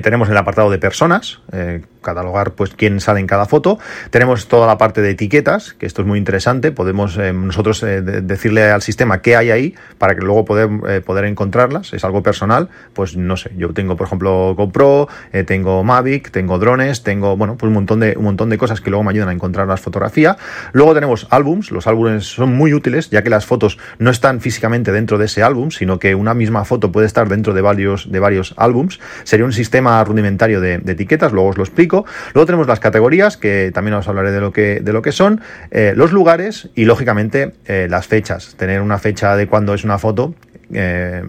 Tenemos 0.00 0.28
el 0.28 0.36
apartado 0.36 0.70
de 0.70 0.78
personas, 0.78 1.40
eh, 1.52 1.82
catalogar 2.00 2.52
pues 2.52 2.74
quién 2.74 3.00
sale 3.00 3.20
en 3.20 3.26
cada 3.26 3.46
foto. 3.46 3.78
Tenemos 4.10 4.48
toda 4.48 4.66
la 4.66 4.78
parte 4.78 5.02
de 5.02 5.10
etiquetas, 5.10 5.74
que 5.74 5.86
esto 5.86 6.02
es 6.02 6.08
muy 6.08 6.18
interesante. 6.18 6.72
Podemos 6.72 7.16
eh, 7.18 7.32
nosotros 7.32 7.82
eh, 7.82 8.00
decirle 8.00 8.70
al 8.70 8.82
sistema 8.82 9.22
qué 9.22 9.36
hay 9.36 9.50
ahí 9.50 9.74
para 9.98 10.14
que 10.14 10.22
luego 10.22 10.44
poder, 10.44 11.02
poder 11.04 11.26
encontrarlas. 11.26 11.92
Es 11.92 12.04
algo 12.04 12.22
personal. 12.22 12.68
Pues 12.92 13.16
no 13.16 13.36
sé, 13.36 13.52
yo 13.56 13.72
tengo 13.72 13.96
por 13.96 14.06
ejemplo 14.06 14.54
GoPro, 14.56 15.08
tengo 15.46 15.84
Mavic, 15.84 16.30
tengo 16.30 16.58
drones, 16.58 17.02
tengo 17.02 17.36
bueno 17.36 17.56
pues 17.56 17.68
un 17.68 17.74
montón 17.74 18.00
de 18.00 18.14
un 18.16 18.24
montón 18.24 18.50
de 18.50 18.58
cosas 18.58 18.80
que 18.80 18.90
luego 18.90 19.04
me 19.04 19.10
ayudan 19.10 19.28
a 19.28 19.32
encontrar 19.32 19.66
las 19.66 19.80
fotografías. 19.80 20.36
Luego 20.72 20.94
tenemos 20.94 21.26
álbums. 21.30 21.70
Los 21.70 21.86
álbumes 21.86 22.24
son 22.24 22.54
muy 22.54 22.72
útiles 22.74 23.10
ya 23.10 23.22
que 23.22 23.30
las 23.30 23.46
fotos 23.46 23.78
no 23.98 24.10
están 24.10 24.40
físicamente 24.40 24.92
dentro 24.92 25.18
de 25.18 25.26
ese 25.26 25.42
álbum, 25.42 25.70
sino 25.70 25.98
que 25.98 26.14
una 26.14 26.34
misma 26.34 26.64
foto 26.64 26.90
puede 26.92 27.06
estar 27.06 27.28
dentro 27.28 27.54
de 27.54 27.60
varios 27.60 28.10
de 28.10 28.18
varios 28.18 28.54
álbums. 28.56 29.00
Sería 29.24 29.44
un 29.44 29.52
sistema 29.52 29.81
rudimentario 30.04 30.60
de, 30.60 30.74
etiquetas, 30.74 31.32
luego 31.32 31.48
os 31.48 31.56
lo 31.56 31.64
explico. 31.64 32.04
Luego 32.34 32.46
tenemos 32.46 32.66
las 32.66 32.80
categorías, 32.80 33.36
que 33.36 33.70
también 33.72 33.94
os 33.94 34.08
hablaré 34.08 34.32
de 34.32 34.40
lo 34.40 34.52
que, 34.52 34.80
de 34.80 34.92
lo 34.92 35.02
que 35.02 35.12
son, 35.12 35.40
eh, 35.70 35.92
los 35.96 36.12
lugares 36.12 36.68
y, 36.74 36.84
lógicamente, 36.84 37.52
eh, 37.66 37.86
las 37.90 38.06
fechas. 38.06 38.54
Tener 38.56 38.80
una 38.80 38.98
fecha 38.98 39.36
de 39.36 39.46
cuando 39.46 39.74
es 39.74 39.84
una 39.84 39.98
foto. 39.98 40.34
Eh, 40.72 41.22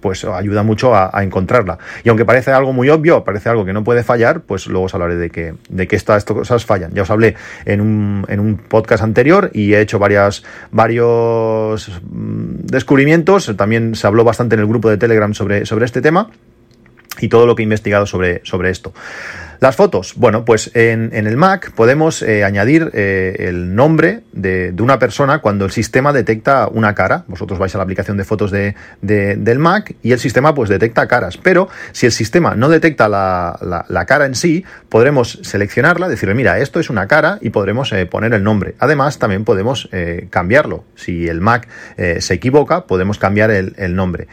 pues 0.00 0.24
ayuda 0.24 0.62
mucho 0.62 0.94
a, 0.94 1.10
encontrarla. 1.22 1.78
Y 2.04 2.08
aunque 2.08 2.24
parece 2.24 2.50
algo 2.50 2.72
muy 2.72 2.88
obvio, 2.88 3.22
parece 3.22 3.48
algo 3.48 3.64
que 3.64 3.72
no 3.72 3.84
puede 3.84 4.02
fallar, 4.02 4.40
pues 4.40 4.66
luego 4.66 4.86
os 4.86 4.94
hablaré 4.94 5.16
de 5.16 5.30
que, 5.30 5.54
de 5.68 5.86
que 5.86 5.96
estas 5.96 6.24
cosas 6.24 6.64
fallan. 6.64 6.92
Ya 6.92 7.02
os 7.02 7.10
hablé 7.10 7.36
en 7.64 7.80
un, 7.80 8.24
en 8.28 8.40
un 8.40 8.56
podcast 8.56 9.02
anterior 9.02 9.50
y 9.52 9.74
he 9.74 9.80
hecho 9.80 9.98
varias, 9.98 10.42
varios 10.70 12.00
mm, 12.10 12.66
descubrimientos. 12.66 13.54
También 13.56 13.94
se 13.94 14.06
habló 14.06 14.24
bastante 14.24 14.54
en 14.54 14.60
el 14.60 14.66
grupo 14.66 14.88
de 14.88 14.96
Telegram 14.96 15.34
sobre, 15.34 15.66
sobre 15.66 15.84
este 15.84 16.00
tema 16.00 16.30
y 17.20 17.28
todo 17.28 17.46
lo 17.46 17.54
que 17.54 17.62
he 17.62 17.64
investigado 17.64 18.06
sobre, 18.06 18.40
sobre 18.44 18.70
esto. 18.70 18.92
Las 19.60 19.76
fotos, 19.76 20.14
bueno, 20.16 20.46
pues 20.46 20.70
en, 20.72 21.10
el 21.12 21.36
Mac 21.36 21.72
podemos 21.72 22.22
eh, 22.22 22.44
añadir 22.44 22.90
eh, 22.94 23.36
el 23.40 23.74
nombre 23.74 24.22
de, 24.32 24.74
una 24.80 24.98
persona 24.98 25.40
cuando 25.40 25.66
el 25.66 25.70
sistema 25.70 26.14
detecta 26.14 26.66
una 26.66 26.94
cara. 26.94 27.24
Vosotros 27.26 27.58
vais 27.58 27.74
a 27.74 27.76
la 27.76 27.84
aplicación 27.84 28.16
de 28.16 28.24
fotos 28.24 28.50
de, 28.50 28.74
del 29.02 29.58
Mac 29.58 29.96
y 30.02 30.12
el 30.12 30.18
sistema 30.18 30.54
pues 30.54 30.70
detecta 30.70 31.06
caras. 31.06 31.36
Pero 31.36 31.68
si 31.92 32.06
el 32.06 32.12
sistema 32.12 32.54
no 32.54 32.70
detecta 32.70 33.06
la, 33.06 33.84
la, 33.86 34.06
cara 34.06 34.24
en 34.24 34.34
sí, 34.34 34.64
podremos 34.88 35.38
seleccionarla, 35.42 36.08
decirle, 36.08 36.34
mira, 36.34 36.58
esto 36.58 36.80
es 36.80 36.88
una 36.88 37.06
cara 37.06 37.36
y 37.42 37.50
podremos 37.50 37.92
eh, 37.92 38.06
poner 38.06 38.32
el 38.32 38.42
nombre. 38.42 38.76
Además, 38.78 39.18
también 39.18 39.44
podemos 39.44 39.90
cambiarlo. 40.30 40.84
Si 40.94 41.28
el 41.28 41.42
Mac 41.42 41.68
se 41.96 42.34
equivoca, 42.34 42.86
podemos 42.86 43.18
cambiar 43.18 43.50
el, 43.50 43.74
el 43.76 43.94
nombre. 43.94 44.26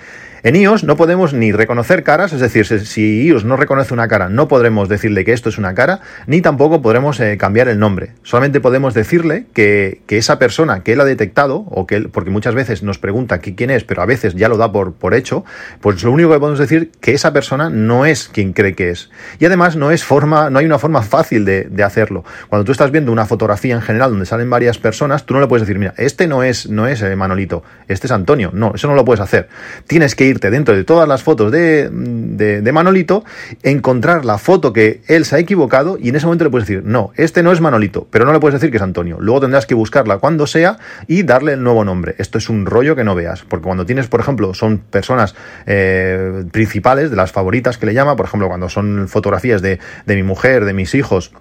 En 0.43 0.55
iOS 0.55 0.83
no 0.83 0.95
podemos 0.97 1.33
ni 1.33 1.51
reconocer 1.51 2.03
caras, 2.03 2.31
es 2.31 2.39
decir, 2.39 2.65
si 2.65 3.25
iOS 3.25 3.43
no 3.43 3.57
reconoce 3.57 3.93
una 3.93 4.07
cara, 4.07 4.29
no 4.29 4.47
podremos 4.47 4.87
decirle 4.87 5.25
que 5.25 5.33
esto 5.33 5.49
es 5.49 5.57
una 5.57 5.73
cara, 5.73 6.01
ni 6.27 6.41
tampoco 6.41 6.81
podremos 6.81 7.19
eh, 7.19 7.37
cambiar 7.37 7.67
el 7.69 7.79
nombre. 7.79 8.11
Solamente 8.21 8.61
podemos 8.61 8.93
decirle 8.93 9.45
que, 9.53 10.01
esa 10.07 10.39
persona 10.39 10.83
que 10.83 10.93
él 10.93 11.01
ha 11.01 11.05
detectado, 11.05 11.65
o 11.69 11.85
que 11.85 12.01
porque 12.01 12.29
muchas 12.29 12.55
veces 12.55 12.83
nos 12.83 12.97
pregunta 12.97 13.39
quién 13.39 13.69
es, 13.69 13.83
pero 13.83 14.01
a 14.01 14.05
veces 14.05 14.35
ya 14.35 14.49
lo 14.49 14.57
da 14.57 14.71
por, 14.71 15.13
hecho, 15.13 15.43
pues 15.81 16.03
lo 16.03 16.11
único 16.11 16.29
que 16.31 16.39
podemos 16.39 16.59
decir 16.59 16.91
que 17.01 17.13
esa 17.13 17.33
persona 17.33 17.69
no 17.69 18.05
es 18.05 18.29
quien 18.31 18.53
cree 18.53 18.75
que 18.75 18.89
es. 18.89 19.09
Y 19.39 19.45
además 19.45 19.75
no 19.75 19.91
es 19.91 20.03
forma, 20.03 20.49
no 20.49 20.59
hay 20.59 20.65
una 20.65 20.79
forma 20.79 21.01
fácil 21.01 21.45
de, 21.45 21.83
hacerlo. 21.83 22.25
Cuando 22.49 22.65
tú 22.65 22.71
estás 22.71 22.91
viendo 22.91 23.11
una 23.11 23.25
fotografía 23.25 23.73
en 23.73 23.81
general 23.81 24.09
donde 24.09 24.25
salen 24.25 24.49
varias 24.49 24.77
personas, 24.77 25.25
tú 25.25 25.33
no 25.33 25.39
le 25.39 25.47
puedes 25.47 25.65
decir, 25.65 25.79
mira, 25.79 25.93
este 25.97 26.27
no 26.27 26.43
es, 26.43 26.69
no 26.69 26.87
es 26.87 27.01
eh, 27.01 27.15
Manolito, 27.15 27.63
este 27.87 28.07
es 28.07 28.11
Antonio. 28.11 28.51
No, 28.53 28.73
eso 28.75 28.87
no 28.87 28.95
lo 28.95 29.05
puedes 29.05 29.21
hacer. 29.21 29.47
Tienes 29.87 30.15
que 30.15 30.26
irte 30.27 30.49
dentro 30.49 30.75
de 30.75 30.83
todas 30.83 31.07
las 31.07 31.23
fotos 31.23 31.51
de, 31.51 31.89
de, 31.91 32.71
Manolito, 32.71 33.23
encontrar 33.63 34.25
la 34.25 34.37
foto 34.37 34.73
que 34.73 35.01
él 35.07 35.25
se 35.25 35.35
ha 35.35 35.39
equivocado 35.39 35.97
y 35.99 36.09
en 36.09 36.15
ese 36.15 36.25
momento 36.25 36.43
le 36.43 36.49
puedes 36.49 36.67
decir, 36.67 36.83
no, 36.85 37.11
este 37.15 37.43
no 37.43 37.51
es 37.51 37.61
Manolito, 37.61 38.07
pero 38.11 38.25
no 38.25 38.33
le 38.33 38.39
puedes 38.39 38.53
decir 38.53 38.71
que 38.71 38.77
es 38.77 38.83
Antonio. 38.83 39.17
Luego 39.19 39.41
tendrás 39.41 39.65
que 39.65 39.75
buscarla 39.75 40.17
cuando 40.17 40.47
sea 40.47 40.77
y 41.07 41.23
darle 41.23 41.53
el 41.53 41.63
nuevo 41.63 41.83
nombre. 41.83 42.15
Esto 42.17 42.37
es 42.37 42.49
un 42.49 42.65
rollo 42.65 42.95
que 42.95 43.03
no 43.03 43.15
veas, 43.15 43.43
porque 43.47 43.65
cuando 43.65 43.85
tienes, 43.85 44.07
por 44.07 44.19
ejemplo, 44.19 44.53
son 44.53 44.77
personas 44.77 45.35
eh, 45.65 46.43
principales, 46.51 47.09
de 47.09 47.15
las 47.15 47.31
favoritas 47.31 47.77
que 47.77 47.85
le 47.85 47.93
llama, 47.93 48.15
por 48.15 48.25
ejemplo, 48.25 48.47
cuando 48.47 48.69
son 48.69 49.07
fotografías 49.07 49.61
de, 49.61 49.79
de 50.05 50.15
mi 50.15 50.23
mujer, 50.23 50.65
de 50.65 50.73
mis 50.73 50.95
hijos, 50.95 51.31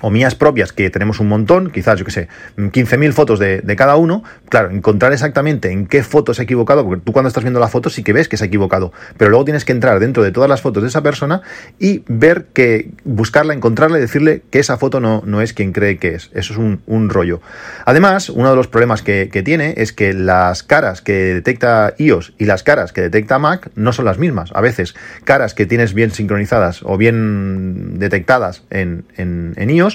o 0.00 0.10
mías 0.10 0.34
propias, 0.34 0.72
que 0.72 0.90
tenemos 0.90 1.20
un 1.20 1.28
montón, 1.28 1.70
quizás, 1.70 1.98
yo 1.98 2.04
qué 2.04 2.10
sé, 2.10 2.28
15.000 2.56 3.12
fotos 3.12 3.38
de, 3.38 3.62
cada 3.76 3.96
uno, 3.96 4.22
claro, 4.48 4.70
encontrar 4.70 5.12
exactamente 5.12 5.70
en 5.70 5.86
qué 5.86 6.02
foto 6.02 6.34
se 6.34 6.42
ha 6.42 6.44
equivocado, 6.44 6.84
porque 6.84 7.02
tú 7.04 7.12
cuando 7.12 7.28
estás 7.28 7.44
viendo 7.44 7.60
la 7.60 7.68
foto 7.68 7.90
sí 7.90 8.02
que 8.02 8.12
ves 8.12 8.28
que 8.28 8.36
se 8.36 8.44
ha 8.44 8.46
equivocado, 8.46 8.92
pero 9.16 9.30
luego 9.30 9.44
tienes 9.44 9.64
que 9.64 9.72
entrar 9.72 10.00
dentro 10.00 10.22
de 10.22 10.32
todas 10.32 10.48
las 10.48 10.60
fotos 10.60 10.82
de 10.82 10.88
esa 10.88 11.02
persona 11.02 11.42
y 11.78 12.02
ver 12.08 12.46
que, 12.52 12.90
buscarla, 13.04 13.54
encontrarla 13.54 13.98
y 13.98 14.00
decirle 14.00 14.42
que 14.50 14.58
esa 14.58 14.76
foto 14.76 15.00
no, 15.00 15.22
no 15.24 15.40
es 15.40 15.52
quien 15.52 15.72
cree 15.72 15.98
que 15.98 16.14
es. 16.14 16.30
Eso 16.34 16.52
es 16.52 16.58
un, 16.58 16.82
un 16.86 17.08
rollo. 17.08 17.40
Además, 17.84 18.28
uno 18.28 18.50
de 18.50 18.56
los 18.56 18.68
problemas 18.68 19.02
que, 19.02 19.28
que, 19.30 19.42
tiene 19.42 19.74
es 19.76 19.92
que 19.92 20.12
las 20.12 20.62
caras 20.62 21.00
que 21.00 21.34
detecta 21.34 21.94
iOS 21.98 22.34
y 22.38 22.44
las 22.44 22.62
caras 22.62 22.92
que 22.92 23.00
detecta 23.00 23.38
Mac 23.38 23.70
no 23.74 23.92
son 23.92 24.04
las 24.04 24.18
mismas. 24.18 24.50
A 24.54 24.60
veces, 24.60 24.94
caras 25.24 25.54
que 25.54 25.66
tienes 25.66 25.94
bien 25.94 26.10
sincronizadas 26.10 26.80
o 26.82 26.96
bien 26.96 27.98
detectadas 27.98 28.64
en, 28.70 29.04
en 29.16 29.70
iOS, 29.70 29.89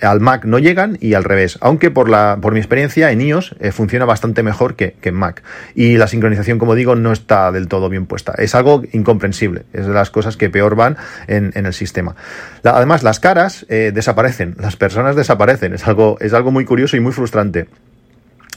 al 0.00 0.20
Mac 0.20 0.44
no 0.44 0.58
llegan 0.58 0.98
y 1.00 1.14
al 1.14 1.24
revés. 1.24 1.58
Aunque 1.60 1.90
por, 1.90 2.08
la, 2.08 2.38
por 2.40 2.52
mi 2.52 2.58
experiencia 2.60 3.10
en 3.10 3.20
iOS 3.20 3.56
eh, 3.60 3.72
funciona 3.72 4.04
bastante 4.04 4.42
mejor 4.42 4.76
que, 4.76 4.96
en 5.02 5.14
Mac. 5.14 5.42
Y 5.74 5.96
la 5.96 6.06
sincronización, 6.06 6.58
como 6.58 6.74
digo, 6.74 6.94
no 6.96 7.12
está 7.12 7.52
del 7.52 7.68
todo 7.68 7.88
bien 7.88 8.06
puesta. 8.06 8.34
Es 8.38 8.54
algo 8.54 8.82
incomprensible. 8.92 9.64
Es 9.72 9.86
de 9.86 9.92
las 9.92 10.10
cosas 10.10 10.36
que 10.36 10.50
peor 10.50 10.76
van 10.76 10.96
en, 11.26 11.52
el 11.54 11.72
sistema. 11.72 12.14
además, 12.62 13.02
las 13.02 13.20
caras 13.20 13.66
eh, 13.68 13.92
desaparecen. 13.94 14.56
Las 14.58 14.76
personas 14.76 15.16
desaparecen. 15.16 15.74
Es 15.74 15.86
algo, 15.86 16.16
es 16.20 16.32
algo 16.32 16.50
muy 16.50 16.64
curioso 16.64 16.96
y 16.96 17.00
muy 17.00 17.12
frustrante 17.12 17.66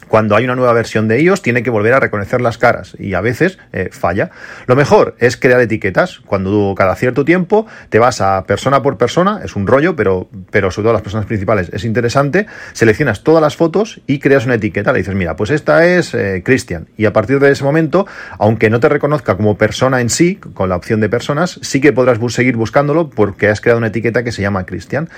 cuando 0.08 0.36
hay 0.36 0.46
una 0.46 0.56
nueva 0.56 0.74
versión 0.74 1.08
de 1.08 1.22
iOS 1.22 1.42
tiene 1.42 1.64
que 1.64 1.70
volver 1.70 1.94
a 1.94 2.00
reconocer 2.00 2.42
las 2.42 2.58
caras 2.58 2.96
y 3.00 3.14
a 3.14 3.22
veces 3.22 3.58
eh, 3.74 3.90
falla. 3.92 4.32
Lo 4.66 4.76
mejor 4.76 5.16
es 5.20 5.38
crear 5.38 5.60
etiquetas. 5.60 6.20
Cuando 6.26 6.74
cada 6.78 6.96
cierto 6.96 7.26
tiempo 7.26 7.68
te 7.90 8.00
vas 8.00 8.22
a 8.22 8.44
persona 8.46 8.82
por 8.82 8.98
persona, 8.98 9.42
es 9.44 9.56
un 9.56 9.68
rollo, 9.68 9.96
pero, 9.96 10.30
pero 10.52 10.72
sobre 10.72 10.86
todo 10.86 10.94
las 10.94 11.02
personas 11.02 11.26
principales 11.26 11.70
es 11.74 11.86
interesante, 11.86 12.48
seleccionas 12.74 13.24
todas 13.24 13.42
las 13.42 13.56
fotos 13.56 14.02
y 14.08 14.20
creas 14.20 14.46
una 14.46 14.56
etiqueta. 14.56 14.92
Le 14.92 15.00
dices, 15.00 15.16
mira, 15.16 15.36
pues 15.36 15.50
esta 15.50 15.86
es 15.86 16.14
eh, 16.14 16.42
Cristian. 16.44 16.88
Y 16.98 17.06
a 17.06 17.14
partir 17.14 17.40
de 17.40 17.52
ese 17.52 17.64
momento, 17.64 18.08
aunque 18.40 18.70
no 18.70 18.80
te 18.80 18.90
reconozca 18.90 19.36
como 19.36 19.58
persona 19.58 20.02
en 20.02 20.10
sí, 20.10 20.36
con 20.36 20.70
la 20.70 20.76
opción 20.76 21.00
de 21.00 21.10
personas, 21.10 21.60
sí 21.62 21.82
que 21.82 21.94
podrás 21.94 22.18
seguir 22.34 22.56
buscándolo 22.56 23.10
porque 23.10 23.50
has 23.50 23.62
creado 23.62 23.78
una 23.78 23.88
etiqueta 23.88 24.24
que 24.24 24.32
se 24.32 24.42
llama 24.42 24.66
Cristian. 24.66 25.10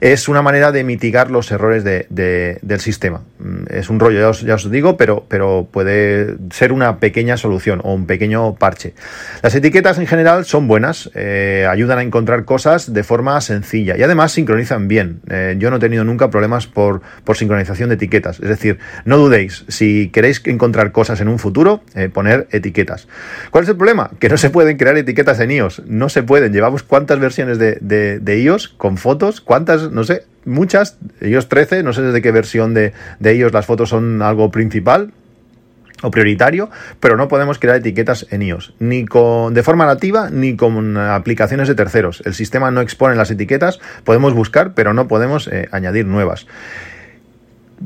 Es 0.00 0.28
una 0.28 0.42
manera 0.42 0.72
de 0.72 0.84
mitigar 0.84 1.30
los 1.30 1.50
errores 1.50 1.84
del 1.84 2.80
sistema. 2.80 3.22
Mm, 3.38 3.64
es 3.70 3.90
un 3.90 4.00
rollo, 4.00 4.20
ya 4.20 4.28
os, 4.28 4.37
digo, 4.70 4.96
pero, 4.96 5.24
pero 5.28 5.68
puede 5.70 6.36
ser 6.50 6.72
una 6.72 6.98
pequeña 6.98 7.36
solución 7.36 7.80
o 7.84 7.94
un 7.94 8.06
pequeño 8.06 8.54
parche. 8.54 8.94
Las 9.42 9.54
etiquetas 9.54 9.98
en 9.98 10.06
general 10.06 10.44
son 10.44 10.68
buenas, 10.68 11.10
eh, 11.14 11.66
ayudan 11.68 11.98
a 11.98 12.02
encontrar 12.02 12.44
cosas 12.44 12.92
de 12.92 13.02
forma 13.02 13.40
sencilla 13.40 13.96
y 13.96 14.02
además 14.02 14.32
sincronizan 14.32 14.88
bien. 14.88 15.20
Eh, 15.28 15.56
yo 15.58 15.70
no 15.70 15.76
he 15.76 15.80
tenido 15.80 16.04
nunca 16.04 16.30
problemas 16.30 16.66
por, 16.66 17.02
por 17.24 17.36
sincronización 17.36 17.88
de 17.88 17.96
etiquetas. 17.96 18.40
Es 18.40 18.48
decir, 18.48 18.78
no 19.04 19.18
dudéis, 19.18 19.64
si 19.68 20.10
queréis 20.10 20.42
encontrar 20.46 20.92
cosas 20.92 21.20
en 21.20 21.28
un 21.28 21.38
futuro, 21.38 21.82
eh, 21.94 22.08
poner 22.08 22.48
etiquetas. 22.50 23.08
¿Cuál 23.50 23.64
es 23.64 23.70
el 23.70 23.76
problema? 23.76 24.10
Que 24.18 24.28
no 24.28 24.36
se 24.36 24.50
pueden 24.50 24.76
crear 24.76 24.96
etiquetas 24.96 25.40
en 25.40 25.50
iOS. 25.50 25.82
No 25.86 26.08
se 26.08 26.22
pueden. 26.22 26.52
Llevamos 26.52 26.82
cuántas 26.82 27.18
versiones 27.18 27.58
de, 27.58 27.78
de, 27.80 28.18
de 28.18 28.40
iOS 28.40 28.68
con 28.68 28.96
fotos, 28.96 29.40
cuántas, 29.40 29.90
no 29.90 30.04
sé, 30.04 30.24
muchas, 30.44 30.98
ellos 31.20 31.48
13, 31.48 31.82
no 31.82 31.92
sé 31.92 32.02
desde 32.02 32.22
qué 32.22 32.32
versión 32.32 32.74
de, 32.74 32.92
ellos 33.22 33.52
las 33.52 33.66
fotos 33.66 33.90
son 33.90 34.22
algo 34.22 34.50
principal, 34.50 35.12
o 36.00 36.12
prioritario, 36.12 36.70
pero 37.00 37.16
no 37.16 37.26
podemos 37.26 37.58
crear 37.58 37.76
etiquetas 37.76 38.26
en 38.30 38.42
iOS, 38.42 38.74
ni 38.78 39.04
con, 39.04 39.52
de 39.52 39.64
forma 39.64 39.84
nativa 39.84 40.30
ni 40.30 40.56
con 40.56 40.96
aplicaciones 40.96 41.66
de 41.66 41.74
terceros. 41.74 42.22
El 42.24 42.34
sistema 42.34 42.70
no 42.70 42.80
expone 42.80 43.16
las 43.16 43.32
etiquetas, 43.32 43.80
podemos 44.04 44.32
buscar, 44.32 44.74
pero 44.74 44.94
no 44.94 45.08
podemos 45.08 45.48
eh, 45.48 45.68
añadir 45.72 46.06
nuevas. 46.06 46.46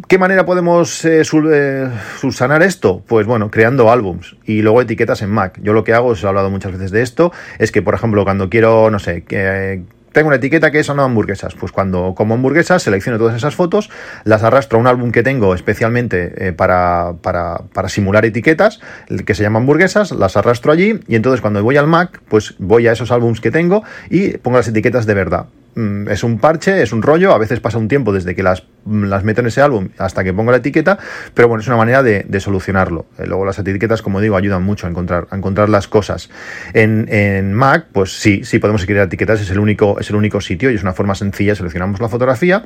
¿Qué 0.08 0.16
manera 0.16 0.46
podemos 0.46 1.04
eh, 1.04 1.22
eh, 1.22 1.88
subsanar 2.18 2.62
esto? 2.62 3.02
Pues 3.06 3.26
bueno, 3.26 3.50
creando 3.50 3.90
álbums 3.90 4.36
y 4.44 4.62
luego 4.62 4.80
etiquetas 4.80 5.20
en 5.20 5.30
Mac. 5.30 5.58
Yo 5.62 5.74
lo 5.74 5.84
que 5.84 5.92
hago, 5.92 6.08
os 6.08 6.24
he 6.24 6.26
hablado 6.26 6.50
muchas 6.50 6.72
veces 6.72 6.90
de 6.92 7.02
esto, 7.02 7.30
es 7.58 7.72
que, 7.72 7.82
por 7.82 7.94
ejemplo, 7.94 8.24
cuando 8.24 8.48
quiero, 8.48 8.90
no 8.90 8.98
sé, 8.98 9.24
que 9.24 9.82
tengo 10.12 10.28
una 10.28 10.36
etiqueta 10.36 10.70
que 10.70 10.84
son 10.84 11.00
hamburguesas. 11.00 11.54
Pues 11.54 11.72
cuando 11.72 12.14
como 12.14 12.34
hamburguesas 12.34 12.82
selecciono 12.82 13.18
todas 13.18 13.36
esas 13.36 13.54
fotos, 13.54 13.90
las 14.24 14.42
arrastro 14.42 14.78
a 14.78 14.80
un 14.80 14.86
álbum 14.86 15.10
que 15.12 15.22
tengo 15.22 15.54
especialmente 15.54 16.48
eh, 16.48 16.52
para, 16.52 17.14
para, 17.22 17.62
para, 17.72 17.88
simular 17.88 18.24
etiquetas, 18.24 18.80
que 19.26 19.34
se 19.34 19.42
llama 19.42 19.58
hamburguesas, 19.58 20.12
las 20.12 20.36
arrastro 20.36 20.72
allí 20.72 21.00
y 21.08 21.16
entonces 21.16 21.40
cuando 21.40 21.62
voy 21.62 21.76
al 21.76 21.86
Mac, 21.86 22.20
pues 22.28 22.54
voy 22.58 22.86
a 22.86 22.92
esos 22.92 23.10
álbums 23.10 23.40
que 23.40 23.50
tengo 23.50 23.82
y 24.10 24.38
pongo 24.38 24.58
las 24.58 24.68
etiquetas 24.68 25.06
de 25.06 25.14
verdad. 25.14 25.46
Mm, 25.74 26.08
es 26.08 26.22
un 26.22 26.38
parche, 26.38 26.82
es 26.82 26.92
un 26.92 27.00
rollo, 27.00 27.32
a 27.32 27.38
veces 27.38 27.60
pasa 27.60 27.78
un 27.78 27.88
tiempo 27.88 28.12
desde 28.12 28.34
que 28.34 28.42
las, 28.42 28.64
mm, 28.84 29.04
las 29.04 29.24
meto 29.24 29.40
en 29.40 29.46
ese 29.46 29.62
álbum 29.62 29.88
hasta 29.96 30.22
que 30.22 30.34
pongo 30.34 30.50
la 30.50 30.58
etiqueta, 30.58 30.98
pero 31.32 31.48
bueno, 31.48 31.62
es 31.62 31.66
una 31.66 31.78
manera 31.78 32.02
de, 32.02 32.40
solucionarlo. 32.40 33.06
Eh, 33.18 33.26
luego 33.26 33.46
las 33.46 33.58
etiquetas, 33.58 34.02
como 34.02 34.20
digo, 34.20 34.36
ayudan 34.36 34.62
mucho 34.62 34.86
a 34.86 34.90
encontrar, 34.90 35.28
a 35.30 35.36
encontrar 35.36 35.68
las 35.68 35.88
cosas. 35.88 36.28
En, 36.74 37.06
en, 37.08 37.54
Mac, 37.54 37.86
pues 37.92 38.20
sí, 38.20 38.42
sí 38.44 38.58
podemos 38.58 38.82
escribir 38.82 39.02
etiquetas, 39.02 39.40
es 39.40 39.50
el 39.50 39.58
único, 39.58 39.98
es 39.98 40.10
el 40.10 40.16
único 40.16 40.40
sitio 40.40 40.70
y 40.70 40.74
es 40.74 40.82
una 40.82 40.92
forma 40.92 41.14
sencilla, 41.14 41.54
seleccionamos 41.54 42.00
la 42.00 42.08
fotografía 42.08 42.64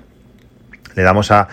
le 0.96 1.02
damos 1.02 1.30
a, 1.30 1.46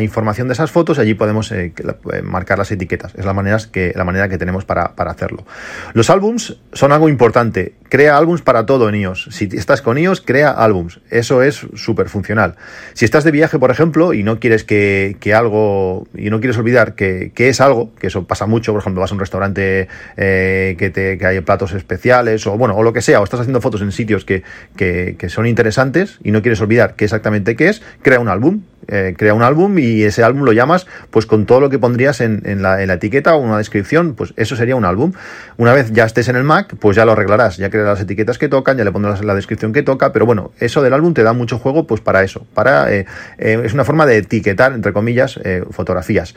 información 0.00 0.48
de 0.48 0.54
esas 0.54 0.70
fotos 0.70 0.96
y 0.98 1.00
allí 1.02 1.14
podemos 1.14 1.52
eh, 1.52 1.72
eh, 1.76 2.22
marcar 2.22 2.56
las 2.58 2.70
etiquetas. 2.70 3.14
Es 3.16 3.26
la 3.26 3.34
manera 3.34 3.58
que, 3.70 3.92
la 3.94 4.04
manera 4.04 4.28
que 4.28 4.38
tenemos 4.38 4.64
para, 4.64 4.94
para, 4.94 5.10
hacerlo. 5.10 5.44
Los 5.92 6.08
álbums 6.08 6.56
son 6.72 6.92
algo 6.92 7.08
importante. 7.08 7.74
Crea 7.88 8.16
álbums 8.16 8.42
para 8.42 8.64
todo 8.64 8.88
en 8.88 8.94
iOS. 8.94 9.28
Si 9.30 9.48
estás 9.52 9.82
con 9.82 9.98
iOS, 9.98 10.20
crea 10.20 10.50
álbums. 10.50 11.00
Eso 11.10 11.42
es 11.42 11.66
súper 11.74 12.08
funcional. 12.08 12.54
Si 12.94 13.04
estás 13.04 13.24
de 13.24 13.32
viaje, 13.32 13.58
por 13.58 13.70
ejemplo, 13.70 14.14
y 14.14 14.22
no 14.22 14.38
quieres 14.38 14.62
que, 14.62 15.16
que 15.20 15.34
algo, 15.34 16.06
y 16.14 16.30
no 16.30 16.38
quieres 16.38 16.58
olvidar 16.58 16.94
que, 16.94 17.32
que, 17.34 17.48
es 17.48 17.60
algo, 17.60 17.94
que 17.96 18.06
eso 18.06 18.26
pasa 18.26 18.46
mucho, 18.46 18.72
por 18.72 18.80
ejemplo, 18.80 19.00
vas 19.00 19.10
a 19.10 19.14
un 19.14 19.20
restaurante 19.20 19.88
eh, 20.16 20.76
que, 20.78 20.90
te, 20.90 21.18
que 21.18 21.26
hay 21.26 21.40
platos 21.40 21.72
especiales, 21.72 22.46
o 22.46 22.56
bueno, 22.56 22.76
o 22.76 22.82
lo 22.82 22.92
que 22.92 23.02
sea, 23.02 23.20
o 23.20 23.24
estás 23.24 23.40
haciendo 23.40 23.60
fotos 23.60 23.82
en 23.82 23.90
sitios 23.90 24.24
que, 24.24 24.42
que, 24.76 25.16
que 25.18 25.28
son 25.28 25.46
interesantes 25.46 26.18
y 26.22 26.30
no 26.30 26.42
quieres 26.42 26.60
olvidar 26.60 26.94
qué 26.94 27.04
exactamente 27.04 27.56
qué 27.56 27.68
es, 27.68 27.82
crea 28.02 28.20
un 28.20 28.27
álbum, 28.28 28.62
eh, 28.90 29.14
crea 29.18 29.34
un 29.34 29.42
álbum 29.42 29.78
y 29.78 30.02
ese 30.04 30.24
álbum 30.24 30.44
lo 30.44 30.52
llamas 30.52 30.86
pues 31.10 31.26
con 31.26 31.44
todo 31.44 31.60
lo 31.60 31.68
que 31.68 31.78
pondrías 31.78 32.22
en, 32.22 32.62
la, 32.62 32.82
etiqueta 32.82 33.34
o 33.34 33.38
una 33.38 33.58
descripción, 33.58 34.14
pues 34.14 34.32
eso 34.36 34.56
sería 34.56 34.76
un 34.76 34.86
álbum. 34.86 35.12
Una 35.58 35.74
vez 35.74 35.92
ya 35.92 36.04
estés 36.04 36.28
en 36.30 36.36
el 36.36 36.44
Mac, 36.44 36.74
pues 36.80 36.96
ya 36.96 37.04
lo 37.04 37.12
arreglarás, 37.12 37.58
ya 37.58 37.68
crearás 37.68 37.98
las 37.98 38.04
etiquetas 38.04 38.38
que 38.38 38.48
tocan, 38.48 38.78
ya 38.78 38.84
le 38.84 38.92
pondrás 38.92 39.22
la 39.22 39.34
descripción 39.34 39.74
que 39.74 39.82
toca, 39.82 40.10
pero 40.10 40.24
bueno, 40.24 40.52
eso 40.58 40.80
del 40.80 40.94
álbum 40.94 41.12
te 41.12 41.22
da 41.22 41.34
mucho 41.34 41.58
juego 41.58 41.86
pues 41.86 42.00
para 42.00 42.24
eso, 42.24 42.46
para 42.54 42.90
eh, 42.90 43.04
eh, 43.36 43.60
es 43.62 43.74
una 43.74 43.84
forma 43.84 44.06
de 44.06 44.16
etiquetar, 44.16 44.72
entre 44.72 44.94
comillas, 44.94 45.38
fotografías. 45.70 46.34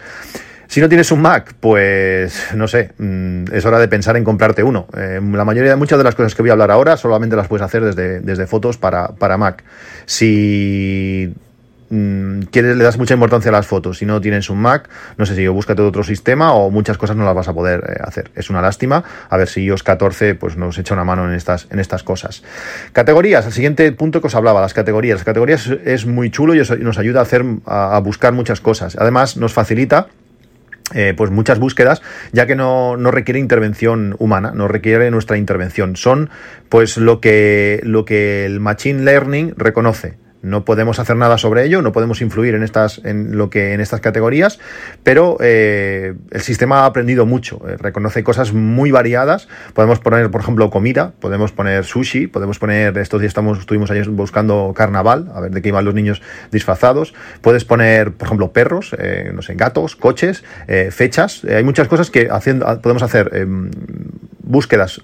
Si 0.67 0.81
no 0.81 0.89
tienes 0.89 1.11
un 1.11 1.21
Mac, 1.21 1.53
pues 1.59 2.47
no 2.55 2.67
sé, 2.67 2.91
mm, 2.97 3.45
es 3.53 3.65
hora 3.65 3.79
de 3.79 3.87
pensar 3.87 4.17
en 4.17 4.25
comprarte 4.25 4.61
uno. 4.61 4.87
la 4.93 5.45
mayoría 5.45 5.69
de 5.69 5.77
muchas 5.77 5.97
de 5.97 6.03
las 6.03 6.15
cosas 6.15 6.35
que 6.35 6.41
voy 6.41 6.49
a 6.49 6.53
hablar 6.53 6.71
ahora 6.71 6.97
solamente 6.97 7.37
las 7.37 7.47
puedes 7.47 7.63
hacer 7.63 7.83
desde, 7.85 8.19
desde 8.19 8.45
fotos 8.45 8.77
para, 8.77 9.07
para 9.09 9.37
Mac. 9.37 9.63
Si 10.05 11.33
Mm, 11.91 12.43
quieres, 12.51 12.77
le 12.77 12.85
das 12.85 12.97
mucha 12.97 13.13
importancia 13.13 13.49
a 13.49 13.51
las 13.51 13.67
fotos. 13.67 13.97
Si 13.97 14.05
no 14.05 14.21
tienes 14.21 14.49
un 14.49 14.59
Mac, 14.59 14.87
no 15.17 15.25
sé 15.25 15.35
si 15.35 15.45
búscate 15.47 15.81
otro 15.81 16.03
sistema 16.03 16.53
o 16.53 16.71
muchas 16.71 16.97
cosas 16.97 17.17
no 17.17 17.25
las 17.25 17.35
vas 17.35 17.49
a 17.49 17.53
poder 17.53 17.83
eh, 17.85 18.01
hacer. 18.01 18.31
Es 18.33 18.49
una 18.49 18.61
lástima. 18.61 19.03
A 19.29 19.35
ver 19.35 19.49
si 19.49 19.63
iOS 19.63 19.83
14 19.83 20.35
pues, 20.35 20.55
nos 20.55 20.77
echa 20.77 20.93
una 20.93 21.03
mano 21.03 21.27
en 21.27 21.35
estas, 21.35 21.67
en 21.69 21.79
estas 21.79 22.03
cosas. 22.03 22.43
Categorías, 22.93 23.45
el 23.45 23.51
siguiente 23.51 23.91
punto 23.91 24.21
que 24.21 24.27
os 24.27 24.35
hablaba, 24.35 24.61
las 24.61 24.73
categorías. 24.73 25.17
Las 25.17 25.25
categorías 25.25 25.67
es 25.67 26.05
muy 26.05 26.31
chulo 26.31 26.55
y 26.55 26.59
nos 26.59 26.97
ayuda 26.97 27.19
a 27.19 27.23
hacer 27.23 27.43
a, 27.65 27.99
buscar 27.99 28.31
muchas 28.31 28.61
cosas. 28.61 28.95
Además, 28.97 29.35
nos 29.35 29.51
facilita 29.51 30.07
eh, 30.93 31.13
pues 31.15 31.29
muchas 31.29 31.59
búsquedas, 31.59 32.01
ya 32.31 32.47
que 32.47 32.55
no, 32.55 32.95
no, 32.95 33.11
requiere 33.11 33.39
intervención 33.39 34.15
humana, 34.17 34.53
no 34.55 34.69
requiere 34.69 35.11
nuestra 35.11 35.37
intervención. 35.37 35.97
Son 35.97 36.29
pues 36.69 36.95
lo 36.95 37.19
que, 37.19 37.81
lo 37.83 38.05
que 38.05 38.45
el 38.45 38.61
Machine 38.61 39.03
Learning 39.03 39.55
reconoce. 39.57 40.21
No 40.41 40.65
podemos 40.65 40.99
hacer 40.99 41.15
nada 41.15 41.37
sobre 41.37 41.65
ello, 41.65 41.81
no 41.81 41.91
podemos 41.91 42.21
influir 42.21 42.55
en 42.55 42.63
estas, 42.63 42.99
en 43.03 43.37
lo 43.37 43.49
que 43.49 43.73
en 43.73 43.81
estas 43.81 44.01
categorías, 44.01 44.59
pero 45.03 45.37
eh, 45.39 46.15
el 46.31 46.41
sistema 46.41 46.79
ha 46.79 46.85
aprendido 46.85 47.25
mucho, 47.25 47.61
eh, 47.67 47.77
reconoce 47.77 48.23
cosas 48.23 48.51
muy 48.53 48.91
variadas. 48.91 49.47
Podemos 49.73 49.99
poner, 49.99 50.31
por 50.31 50.41
ejemplo, 50.41 50.69
comida, 50.69 51.13
podemos 51.19 51.51
poner 51.51 51.85
sushi, 51.85 52.27
podemos 52.27 52.57
poner, 52.57 52.97
estos 52.97 53.21
días 53.21 53.29
estamos, 53.29 53.59
estuvimos 53.59 53.91
ayer 53.91 54.09
buscando 54.09 54.73
carnaval, 54.75 55.31
a 55.35 55.41
ver 55.41 55.51
de 55.51 55.61
qué 55.61 55.69
iban 55.69 55.85
los 55.85 55.93
niños 55.93 56.21
disfrazados. 56.51 57.13
Puedes 57.41 57.63
poner, 57.63 58.13
por 58.13 58.27
ejemplo, 58.27 58.51
perros, 58.51 58.95
eh, 58.97 59.31
no 59.33 59.41
sé, 59.41 59.53
gatos, 59.53 59.95
coches, 59.95 60.43
fechas. 60.89 61.43
hay 61.43 61.63
muchas 61.63 61.87
cosas 61.87 62.09
que 62.09 62.29
podemos 62.81 63.03
hacer 63.03 63.29
em, 63.33 63.69
búsquedas 64.43 65.01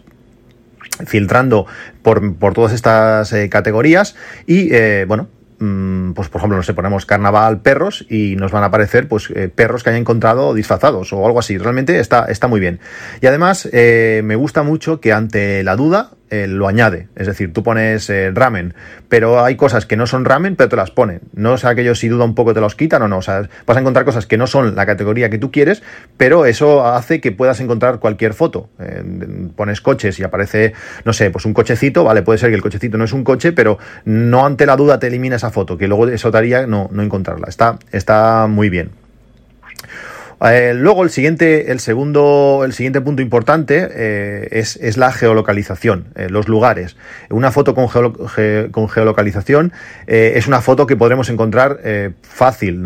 filtrando 1.05 1.65
por, 2.01 2.35
por 2.37 2.53
todas 2.53 2.73
estas 2.73 3.31
eh, 3.33 3.49
categorías 3.49 4.15
y 4.45 4.73
eh, 4.73 5.05
bueno 5.07 5.27
mm, 5.59 6.13
pues 6.13 6.29
por 6.29 6.39
ejemplo, 6.39 6.57
no 6.57 6.63
sé, 6.63 6.73
ponemos 6.73 7.05
carnaval 7.05 7.61
perros 7.61 8.05
y 8.09 8.35
nos 8.35 8.51
van 8.51 8.63
a 8.63 8.67
aparecer 8.67 9.07
pues 9.07 9.29
eh, 9.35 9.49
perros 9.53 9.83
que 9.83 9.91
haya 9.91 9.99
encontrado 9.99 10.53
disfrazados 10.53 11.13
o 11.13 11.25
algo 11.25 11.39
así. 11.39 11.57
Realmente 11.57 11.99
está, 11.99 12.25
está 12.25 12.47
muy 12.47 12.59
bien. 12.59 12.79
Y 13.21 13.27
además 13.27 13.69
me 13.71 14.35
gusta 14.35 14.63
mucho 14.63 14.99
que 14.99 15.13
ante 15.13 15.63
la 15.63 15.75
duda 15.75 16.11
eh, 16.29 16.47
lo 16.47 16.67
añade. 16.67 17.07
Es 17.15 17.27
decir, 17.27 17.53
tú 17.53 17.63
pones 17.63 18.09
eh, 18.09 18.31
ramen, 18.33 18.73
pero 19.07 19.43
hay 19.43 19.55
cosas 19.55 19.85
que 19.85 19.95
no 19.95 20.07
son 20.07 20.25
ramen, 20.25 20.55
pero 20.55 20.69
te 20.69 20.75
las 20.75 20.91
pone. 20.91 21.21
No 21.33 21.55
es 21.55 21.65
aquello 21.65 21.95
si 21.95 22.09
duda 22.09 22.25
un 22.25 22.35
poco 22.35 22.53
te 22.53 22.59
los 22.59 22.75
quitan 22.75 23.01
o 23.01 23.07
no. 23.07 23.19
O 23.19 23.21
sea, 23.21 23.47
vas 23.65 23.77
a 23.77 23.79
encontrar 23.79 24.05
cosas 24.05 24.25
que 24.25 24.37
no 24.37 24.45
son 24.45 24.75
la 24.75 24.85
categoría 24.85 25.29
que 25.29 25.37
tú 25.37 25.51
quieres, 25.51 25.83
pero 26.17 26.45
eso 26.45 26.85
hace 26.85 27.21
que 27.21 27.31
puedas 27.31 27.59
encontrar 27.59 27.99
cualquier 27.99 28.33
foto. 28.33 28.69
Eh, 28.79 29.03
pones 29.55 29.81
coches 29.81 30.19
y 30.19 30.23
aparece, 30.23 30.73
no 31.05 31.13
sé, 31.13 31.31
pues 31.31 31.45
un 31.45 31.53
cochecito, 31.53 32.03
vale, 32.03 32.23
puede 32.23 32.39
ser 32.39 32.49
que 32.49 32.55
el 32.55 32.61
cochecito 32.61 32.97
no 32.97 33.05
es 33.05 33.13
un 33.13 33.23
coche, 33.23 33.53
pero 33.53 33.77
no 34.05 34.45
ante 34.45 34.65
la 34.65 34.75
duda 34.75 34.99
te 34.99 35.07
elimina 35.07 35.37
esa 35.37 35.51
foto, 35.51 35.77
que 35.77 35.87
luego 35.87 36.07
eso 36.07 36.31
te 36.31 36.37
haría 36.37 36.67
no, 36.67 36.89
no 36.91 37.03
encontrarla. 37.03 37.47
Está, 37.47 37.79
está 37.91 38.47
muy 38.47 38.69
bien. 38.69 39.06
Eh, 40.39 40.73
luego 40.75 41.03
el 41.03 41.09
siguiente, 41.09 41.71
el 41.71 41.79
segundo, 41.79 42.61
el 42.63 42.73
siguiente 42.73 43.01
punto 43.01 43.23
importante 43.23 43.87
eh, 43.89 44.47
es, 44.51 44.97
la 44.97 45.11
geolocalización, 45.11 46.09
eh, 46.15 46.29
los 46.29 46.47
lugares. 46.47 46.95
Una 47.29 47.51
foto 47.51 47.73
con, 47.73 47.87
con 47.87 48.89
geolocalización 48.89 49.73
es 50.05 50.47
una 50.47 50.61
foto 50.61 50.85
que 50.85 50.95
podremos 50.95 51.29
encontrar 51.29 51.79
fácil, 52.21 52.83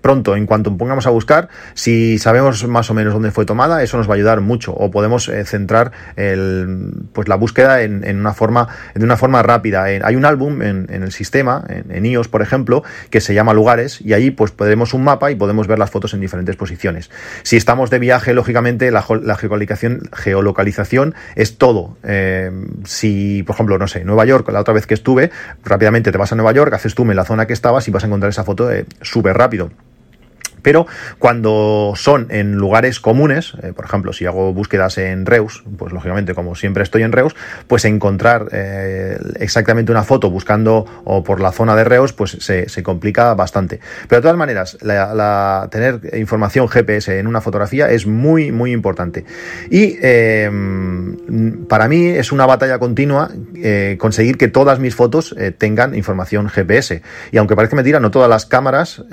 pronto, 0.00 0.36
en 0.36 0.46
cuanto 0.46 0.76
pongamos 0.76 1.06
a 1.06 1.10
buscar. 1.10 1.48
Si 1.74 2.18
sabemos 2.18 2.66
más 2.66 2.90
o 2.90 2.94
menos 2.94 3.12
dónde 3.14 3.30
fue 3.30 3.44
tomada, 3.44 3.82
eso 3.82 3.96
nos 3.96 4.08
va 4.08 4.12
a 4.12 4.16
ayudar 4.16 4.40
mucho. 4.40 4.72
O 4.72 4.90
podemos 4.90 5.30
centrar 5.44 5.92
el, 6.16 6.92
pues 7.12 7.28
la 7.28 7.36
búsqueda 7.36 7.82
en, 7.82 8.18
una 8.18 8.34
forma, 8.34 8.68
de 8.94 9.04
una 9.04 9.16
forma 9.16 9.42
rápida. 9.42 9.84
hay 9.84 10.16
un 10.16 10.24
álbum 10.24 10.62
en, 10.62 10.86
el 10.90 11.12
sistema, 11.12 11.64
en, 11.68 12.06
iOS, 12.06 12.28
por 12.28 12.42
ejemplo, 12.42 12.82
que 13.10 13.20
se 13.20 13.34
llama 13.34 13.54
Lugares, 13.54 14.00
y 14.00 14.12
ahí 14.12 14.30
pues 14.30 14.50
podremos 14.50 14.94
un 14.94 15.04
mapa 15.04 15.30
y 15.30 15.34
podemos 15.34 15.66
ver 15.66 15.78
las 15.78 15.90
fotos 15.90 16.14
en 16.14 16.20
diferentes 16.20 16.33
diferentes 16.34 16.56
posiciones. 16.56 17.10
Si 17.42 17.56
estamos 17.56 17.90
de 17.90 17.98
viaje, 17.98 18.34
lógicamente 18.34 18.90
la, 18.90 19.02
geolocalización, 19.02 20.02
geolocalización 20.12 21.14
es 21.36 21.58
todo. 21.58 21.96
Eh, 22.02 22.50
si, 22.84 23.42
por 23.44 23.54
ejemplo, 23.54 23.78
no 23.78 23.88
sé, 23.88 24.04
Nueva 24.04 24.24
York, 24.24 24.48
la 24.50 24.60
otra 24.60 24.74
vez 24.74 24.86
que 24.86 24.94
estuve, 24.94 25.30
rápidamente 25.64 26.12
te 26.12 26.18
vas 26.18 26.32
a 26.32 26.36
Nueva 26.36 26.52
York, 26.52 26.72
haces 26.74 26.94
tú 26.94 27.04
en 27.04 27.16
la 27.16 27.24
zona 27.24 27.46
que 27.46 27.52
estabas 27.52 27.86
y 27.88 27.90
vas 27.90 28.04
a 28.04 28.06
encontrar 28.06 28.30
esa 28.30 28.44
foto 28.44 28.70
eh, 28.70 28.84
súper 29.00 29.36
rápido. 29.36 29.70
Pero 30.64 30.86
cuando 31.18 31.92
son 31.94 32.26
en 32.30 32.56
lugares 32.56 32.98
comunes, 32.98 33.52
eh, 33.62 33.72
por 33.74 33.84
ejemplo, 33.84 34.12
si 34.12 34.24
hago 34.24 34.52
búsquedas 34.52 34.98
en 34.98 35.26
Reus, 35.26 35.62
pues 35.76 35.92
lógicamente 35.92 36.34
como 36.34 36.54
siempre 36.54 36.82
estoy 36.82 37.02
en 37.02 37.12
Reus, 37.12 37.36
pues 37.68 37.84
encontrar 37.84 38.48
eh, 38.50 39.18
exactamente 39.38 39.92
una 39.92 40.02
foto 40.02 40.30
buscando 40.30 40.86
o 41.04 41.22
por 41.22 41.40
la 41.40 41.52
zona 41.52 41.76
de 41.76 41.84
Reus, 41.84 42.14
pues 42.14 42.38
se, 42.40 42.82
complica 42.82 43.34
bastante. 43.34 43.78
Pero 44.08 44.20
de 44.20 44.22
todas 44.22 44.36
maneras, 44.36 44.78
tener 45.70 46.00
información 46.18 46.66
GPS 46.68 47.18
en 47.18 47.26
una 47.26 47.42
fotografía 47.42 47.90
es 47.90 48.06
muy, 48.06 48.50
muy 48.50 48.72
importante. 48.72 49.24
Y 49.70 49.98
em, 50.00 51.66
para 51.66 51.88
mí 51.88 52.06
es 52.06 52.32
una 52.32 52.46
batalla 52.46 52.78
continua 52.78 53.30
eh, 53.56 53.96
conseguir 53.98 54.38
que 54.38 54.48
todas 54.48 54.78
mis 54.78 54.94
fotos 54.94 55.34
tengan 55.58 55.94
información 55.94 56.48
GPS. 56.48 57.02
Y 57.32 57.36
aunque 57.36 57.54
parezca 57.54 57.76
mentira, 57.76 58.00
no 58.00 58.10
todas 58.10 58.30
las 58.30 58.46
cámaras 58.46 59.04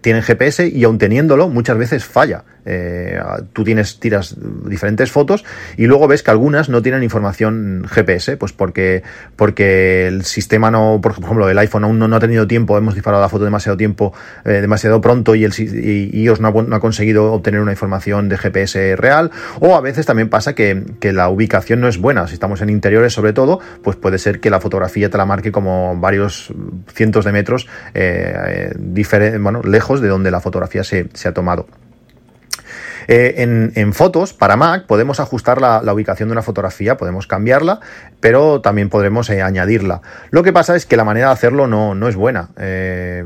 tienen 0.00 0.22
GPS 0.22 0.66
y 0.66 0.84
aún 0.84 0.93
teniéndolo, 0.98 1.48
muchas 1.48 1.76
veces 1.78 2.04
falla. 2.04 2.44
Eh, 2.66 3.20
tú 3.52 3.62
tienes, 3.62 4.00
tiras 4.00 4.36
diferentes 4.64 5.10
fotos 5.10 5.44
y 5.76 5.86
luego 5.86 6.08
ves 6.08 6.22
que 6.22 6.30
algunas 6.30 6.68
no 6.70 6.80
tienen 6.82 7.02
información 7.02 7.84
GPS, 7.88 8.36
pues 8.36 8.52
porque, 8.52 9.02
porque 9.36 10.06
el 10.06 10.24
sistema 10.24 10.70
no, 10.70 11.00
por 11.02 11.12
ejemplo, 11.12 11.48
el 11.48 11.58
iPhone 11.58 11.84
aún 11.84 11.98
no, 11.98 12.14
ha 12.14 12.20
tenido 12.20 12.46
tiempo, 12.46 12.78
hemos 12.78 12.94
disparado 12.94 13.22
la 13.22 13.28
foto 13.28 13.44
demasiado 13.44 13.76
tiempo, 13.76 14.14
eh, 14.44 14.60
demasiado 14.60 15.00
pronto 15.00 15.34
y, 15.34 15.44
el, 15.44 15.52
y 15.58 16.22
iOS 16.22 16.40
no 16.40 16.48
ha, 16.48 16.80
conseguido 16.80 17.32
obtener 17.32 17.60
una 17.60 17.72
información 17.72 18.28
de 18.28 18.38
GPS 18.38 18.96
real, 18.96 19.30
o 19.60 19.76
a 19.76 19.80
veces 19.80 20.06
también 20.06 20.30
pasa 20.30 20.54
que, 20.54 20.84
la 21.02 21.28
ubicación 21.28 21.80
no 21.80 21.88
es 21.88 21.98
buena, 21.98 22.26
si 22.26 22.34
estamos 22.34 22.60
en 22.62 22.70
interiores 22.70 23.12
sobre 23.12 23.32
todo, 23.32 23.60
pues 23.82 23.96
puede 23.96 24.18
ser 24.18 24.40
que 24.40 24.50
la 24.50 24.60
fotografía 24.60 25.10
te 25.10 25.18
la 25.18 25.26
marque 25.26 25.52
como 25.52 25.96
varios 25.96 26.52
cientos 26.92 27.24
de 27.24 27.32
metros 27.32 27.68
eh, 27.92 28.72
bueno, 29.38 29.62
lejos 29.62 30.00
de 30.00 30.08
donde 30.08 30.30
la 30.30 30.40
fotografía 30.40 30.82
se, 30.84 31.08
se 31.14 31.28
ha 31.28 31.34
tomado. 31.34 31.66
Eh, 33.08 33.34
en, 33.74 33.92
fotos, 33.92 34.32
para 34.32 34.56
Mac, 34.56 34.86
podemos 34.86 35.20
ajustar 35.20 35.60
la, 35.60 35.92
ubicación 35.92 36.28
de 36.28 36.32
una 36.32 36.42
fotografía, 36.42 36.96
podemos 36.96 37.26
cambiarla, 37.26 37.80
pero 38.20 38.60
también 38.60 38.88
podremos 38.88 39.30
eh, 39.30 39.42
añadirla. 39.42 40.00
Lo 40.30 40.42
que 40.42 40.52
pasa 40.52 40.76
es 40.76 40.86
que 40.86 40.96
la 40.96 41.04
manera 41.04 41.28
de 41.28 41.32
hacerlo 41.32 41.66
no, 41.66 41.94
no 41.94 42.08
es 42.08 42.16
buena. 42.16 42.48
Eh, 42.58 43.24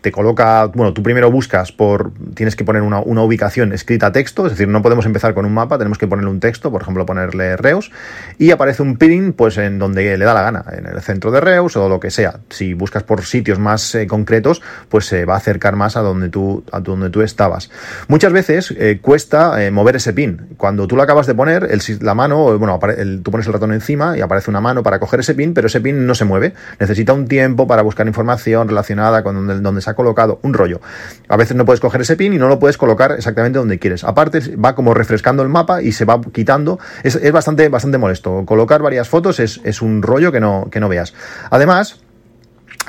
te 0.00 0.10
coloca, 0.12 0.66
bueno, 0.66 0.92
tú 0.92 1.02
primero 1.02 1.30
buscas 1.30 1.72
por, 1.72 2.12
tienes 2.34 2.56
que 2.56 2.64
poner 2.64 2.82
una, 2.82 3.00
ubicación 3.00 3.72
escrita 3.72 4.06
a 4.06 4.12
texto, 4.12 4.46
es 4.46 4.52
decir, 4.52 4.68
no 4.68 4.80
podemos 4.82 5.06
empezar 5.06 5.34
con 5.34 5.44
un 5.44 5.52
mapa, 5.52 5.76
tenemos 5.76 5.98
que 5.98 6.06
ponerle 6.06 6.30
un 6.30 6.40
texto, 6.40 6.70
por 6.70 6.82
ejemplo, 6.82 7.04
ponerle 7.04 7.56
Reus, 7.56 7.90
y 8.38 8.50
aparece 8.50 8.82
un 8.82 8.96
pin, 8.96 9.32
pues 9.32 9.58
en 9.58 9.78
donde 9.78 10.16
le 10.16 10.24
da 10.24 10.34
la 10.34 10.42
gana, 10.42 10.64
en 10.72 10.86
el 10.86 11.00
centro 11.02 11.30
de 11.30 11.40
Reus 11.40 11.76
o 11.76 11.88
lo 11.88 12.00
que 12.00 12.10
sea. 12.10 12.40
Si 12.48 12.74
buscas 12.74 13.02
por 13.02 13.24
sitios 13.24 13.58
más 13.58 13.96
concretos, 14.08 14.62
pues 14.88 15.06
se 15.06 15.24
va 15.24 15.34
a 15.34 15.38
acercar 15.38 15.76
más 15.76 15.96
a 15.96 16.00
donde 16.00 16.28
tú, 16.28 16.64
a 16.72 16.80
donde 16.80 17.10
tú 17.10 17.22
estabas. 17.22 17.70
Muchas 18.06 18.32
veces 18.32 18.74
cuesta 19.02 19.17
eh, 19.58 19.70
mover 19.70 19.96
ese 19.96 20.12
pin. 20.12 20.54
Cuando 20.56 20.86
tú 20.86 20.96
lo 20.96 21.02
acabas 21.02 21.26
de 21.26 21.34
poner, 21.34 21.68
el, 21.70 21.80
la 22.00 22.14
mano, 22.14 22.58
bueno, 22.58 22.78
tú 23.22 23.30
pones 23.30 23.46
el 23.46 23.52
ratón 23.52 23.72
encima 23.72 24.16
y 24.16 24.20
aparece 24.20 24.50
una 24.50 24.60
mano 24.60 24.82
para 24.82 24.98
coger 24.98 25.20
ese 25.20 25.34
pin, 25.34 25.54
pero 25.54 25.66
ese 25.66 25.80
pin 25.80 26.06
no 26.06 26.14
se 26.14 26.24
mueve. 26.24 26.54
Necesita 26.78 27.12
un 27.12 27.26
tiempo 27.26 27.66
para 27.66 27.82
buscar 27.82 28.06
información 28.06 28.68
relacionada 28.68 29.22
con 29.22 29.34
donde, 29.34 29.60
donde 29.60 29.80
se 29.80 29.90
ha 29.90 29.94
colocado 29.94 30.38
un 30.42 30.54
rollo. 30.54 30.80
A 31.28 31.36
veces 31.36 31.56
no 31.56 31.64
puedes 31.64 31.80
coger 31.80 32.00
ese 32.00 32.16
pin 32.16 32.32
y 32.32 32.38
no 32.38 32.48
lo 32.48 32.58
puedes 32.58 32.76
colocar 32.76 33.12
exactamente 33.12 33.58
donde 33.58 33.78
quieres. 33.78 34.04
Aparte, 34.04 34.40
va 34.56 34.74
como 34.74 34.94
refrescando 34.94 35.42
el 35.42 35.48
mapa 35.48 35.82
y 35.82 35.92
se 35.92 36.04
va 36.04 36.20
quitando. 36.20 36.78
Es, 37.02 37.16
es 37.16 37.32
bastante, 37.32 37.68
bastante 37.68 37.98
molesto. 37.98 38.44
Colocar 38.46 38.82
varias 38.82 39.08
fotos 39.08 39.40
es, 39.40 39.60
es 39.64 39.82
un 39.82 40.02
rollo 40.02 40.32
que 40.32 40.40
no, 40.40 40.68
que 40.70 40.80
no 40.80 40.88
veas. 40.88 41.14
Además, 41.50 42.00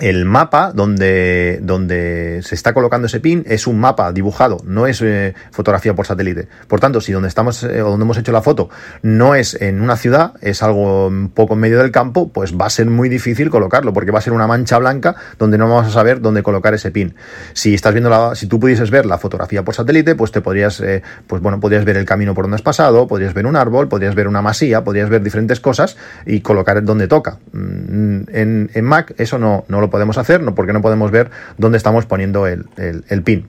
el 0.01 0.25
mapa 0.25 0.71
donde, 0.73 1.59
donde 1.61 2.41
se 2.43 2.55
está 2.55 2.73
colocando 2.73 3.07
ese 3.07 3.19
pin 3.19 3.43
es 3.47 3.67
un 3.67 3.79
mapa 3.79 4.11
dibujado, 4.11 4.57
no 4.65 4.87
es 4.87 5.01
eh, 5.01 5.33
fotografía 5.51 5.95
por 5.95 6.05
satélite. 6.05 6.47
Por 6.67 6.79
tanto, 6.79 7.01
si 7.01 7.11
donde 7.11 7.27
estamos 7.27 7.63
eh, 7.63 7.81
o 7.81 7.89
donde 7.89 8.03
hemos 8.03 8.17
hecho 8.17 8.31
la 8.31 8.41
foto 8.41 8.69
no 9.01 9.35
es 9.35 9.59
en 9.61 9.81
una 9.81 9.97
ciudad, 9.97 10.33
es 10.41 10.63
algo 10.63 11.07
un 11.07 11.29
poco 11.29 11.53
en 11.53 11.59
medio 11.59 11.79
del 11.79 11.91
campo, 11.91 12.31
pues 12.31 12.55
va 12.55 12.65
a 12.65 12.69
ser 12.69 12.87
muy 12.87 13.09
difícil 13.09 13.49
colocarlo, 13.49 13.93
porque 13.93 14.11
va 14.11 14.19
a 14.19 14.21
ser 14.21 14.33
una 14.33 14.47
mancha 14.47 14.77
blanca 14.77 15.15
donde 15.37 15.57
no 15.57 15.67
vamos 15.67 15.87
a 15.87 15.91
saber 15.91 16.21
dónde 16.21 16.43
colocar 16.43 16.73
ese 16.73 16.91
pin. 16.91 17.15
Si 17.53 17.73
estás 17.73 17.93
viendo 17.93 18.09
la, 18.09 18.35
si 18.35 18.47
tú 18.47 18.59
pudieses 18.59 18.91
ver 18.91 19.05
la 19.05 19.17
fotografía 19.17 19.63
por 19.63 19.75
satélite, 19.75 20.15
pues 20.15 20.31
te 20.31 20.41
podrías, 20.41 20.79
eh, 20.81 21.01
pues 21.27 21.41
bueno, 21.41 21.59
podrías 21.59 21.85
ver 21.85 21.97
el 21.97 22.05
camino 22.05 22.33
por 22.33 22.45
donde 22.45 22.55
has 22.55 22.61
pasado, 22.61 23.07
podrías 23.07 23.33
ver 23.33 23.45
un 23.45 23.55
árbol, 23.55 23.87
podrías 23.87 24.15
ver 24.15 24.27
una 24.27 24.41
masía, 24.41 24.83
podrías 24.83 25.09
ver 25.09 25.21
diferentes 25.21 25.59
cosas 25.59 25.97
y 26.25 26.41
colocar 26.41 26.83
donde 26.83 27.07
toca. 27.07 27.39
Mm, 27.51 28.21
en, 28.31 28.71
en 28.73 28.85
Mac 28.85 29.13
eso 29.17 29.37
no, 29.37 29.65
no 29.67 29.81
lo 29.81 29.88
podemos 29.89 30.17
hacer, 30.17 30.41
no, 30.41 30.55
porque 30.55 30.73
no 30.73 30.81
podemos 30.81 31.11
ver 31.11 31.29
dónde 31.57 31.77
estamos 31.77 32.05
poniendo 32.05 32.47
el, 32.47 32.67
el 32.77 33.23
pin. 33.23 33.47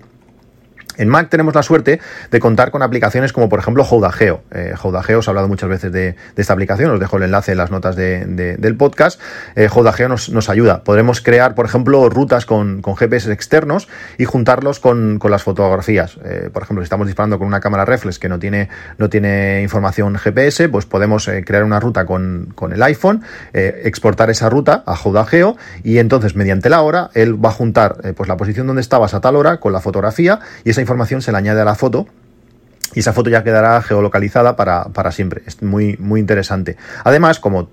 En 1.00 1.08
Mac 1.08 1.30
tenemos 1.30 1.54
la 1.54 1.62
suerte 1.62 1.98
de 2.30 2.40
contar 2.40 2.70
con 2.70 2.82
aplicaciones 2.82 3.32
como 3.32 3.48
por 3.48 3.58
ejemplo 3.58 3.84
Houdageo. 3.84 4.42
Eh, 4.50 4.74
os 4.84 5.26
he 5.26 5.30
hablado 5.30 5.48
muchas 5.48 5.70
veces 5.70 5.90
de, 5.90 6.14
esta 6.36 6.52
aplicación, 6.52 6.90
os 6.90 7.00
dejo 7.00 7.16
el 7.16 7.22
enlace 7.22 7.52
en 7.52 7.58
las 7.58 7.70
notas 7.70 7.96
del 7.96 8.76
podcast. 8.76 9.18
Eh, 9.56 9.68
Houdageo 9.68 10.10
nos, 10.10 10.50
ayuda. 10.50 10.84
Podremos 10.84 11.22
crear, 11.22 11.54
por 11.54 11.64
ejemplo, 11.64 12.10
rutas 12.10 12.44
con, 12.44 12.82
GPS 12.82 13.32
externos 13.32 13.88
y 14.18 14.26
juntarlos 14.26 14.78
con, 14.78 15.18
las 15.30 15.42
fotografías. 15.42 16.18
Eh, 16.22 16.50
por 16.52 16.64
ejemplo, 16.64 16.82
si 16.82 16.84
estamos 16.84 17.06
disparando 17.06 17.38
con 17.38 17.46
una 17.46 17.60
cámara 17.60 17.86
reflex 17.86 18.18
que 18.18 18.28
no 18.28 18.38
tiene, 18.38 18.68
no 18.98 19.08
tiene 19.08 19.62
información 19.62 20.16
GPS, 20.16 20.68
pues 20.68 20.84
podemos 20.84 21.28
eh, 21.28 21.44
crear 21.46 21.64
una 21.64 21.80
ruta 21.80 22.04
con, 22.04 22.54
el 22.70 22.82
iPhone, 22.82 23.22
exportar 23.54 24.28
esa 24.28 24.50
ruta 24.50 24.82
a 24.84 24.94
Houdageo 24.96 25.56
y 25.82 25.96
entonces 25.96 26.36
mediante 26.36 26.68
la 26.68 26.82
hora 26.82 27.08
él 27.14 27.42
va 27.42 27.48
a 27.48 27.52
juntar 27.52 27.96
pues 28.14 28.28
la 28.28 28.36
posición 28.36 28.66
donde 28.66 28.82
estabas 28.82 29.14
a 29.14 29.20
tal 29.20 29.36
hora 29.36 29.60
con 29.60 29.72
la 29.72 29.80
fotografía 29.80 30.40
y 30.62 30.70
esa 30.70 30.82
información 30.82 30.89
se 31.22 31.32
le 31.32 31.38
añade 31.38 31.60
a 31.60 31.64
la 31.64 31.74
foto 31.74 32.06
y 32.94 33.00
esa 33.00 33.12
foto 33.12 33.30
ya 33.30 33.44
quedará 33.44 33.80
geolocalizada 33.82 34.56
para, 34.56 34.84
para 34.84 35.12
siempre. 35.12 35.42
Es 35.46 35.62
muy, 35.62 35.96
muy 35.98 36.20
interesante. 36.20 36.76
Además, 37.04 37.38
como 37.38 37.68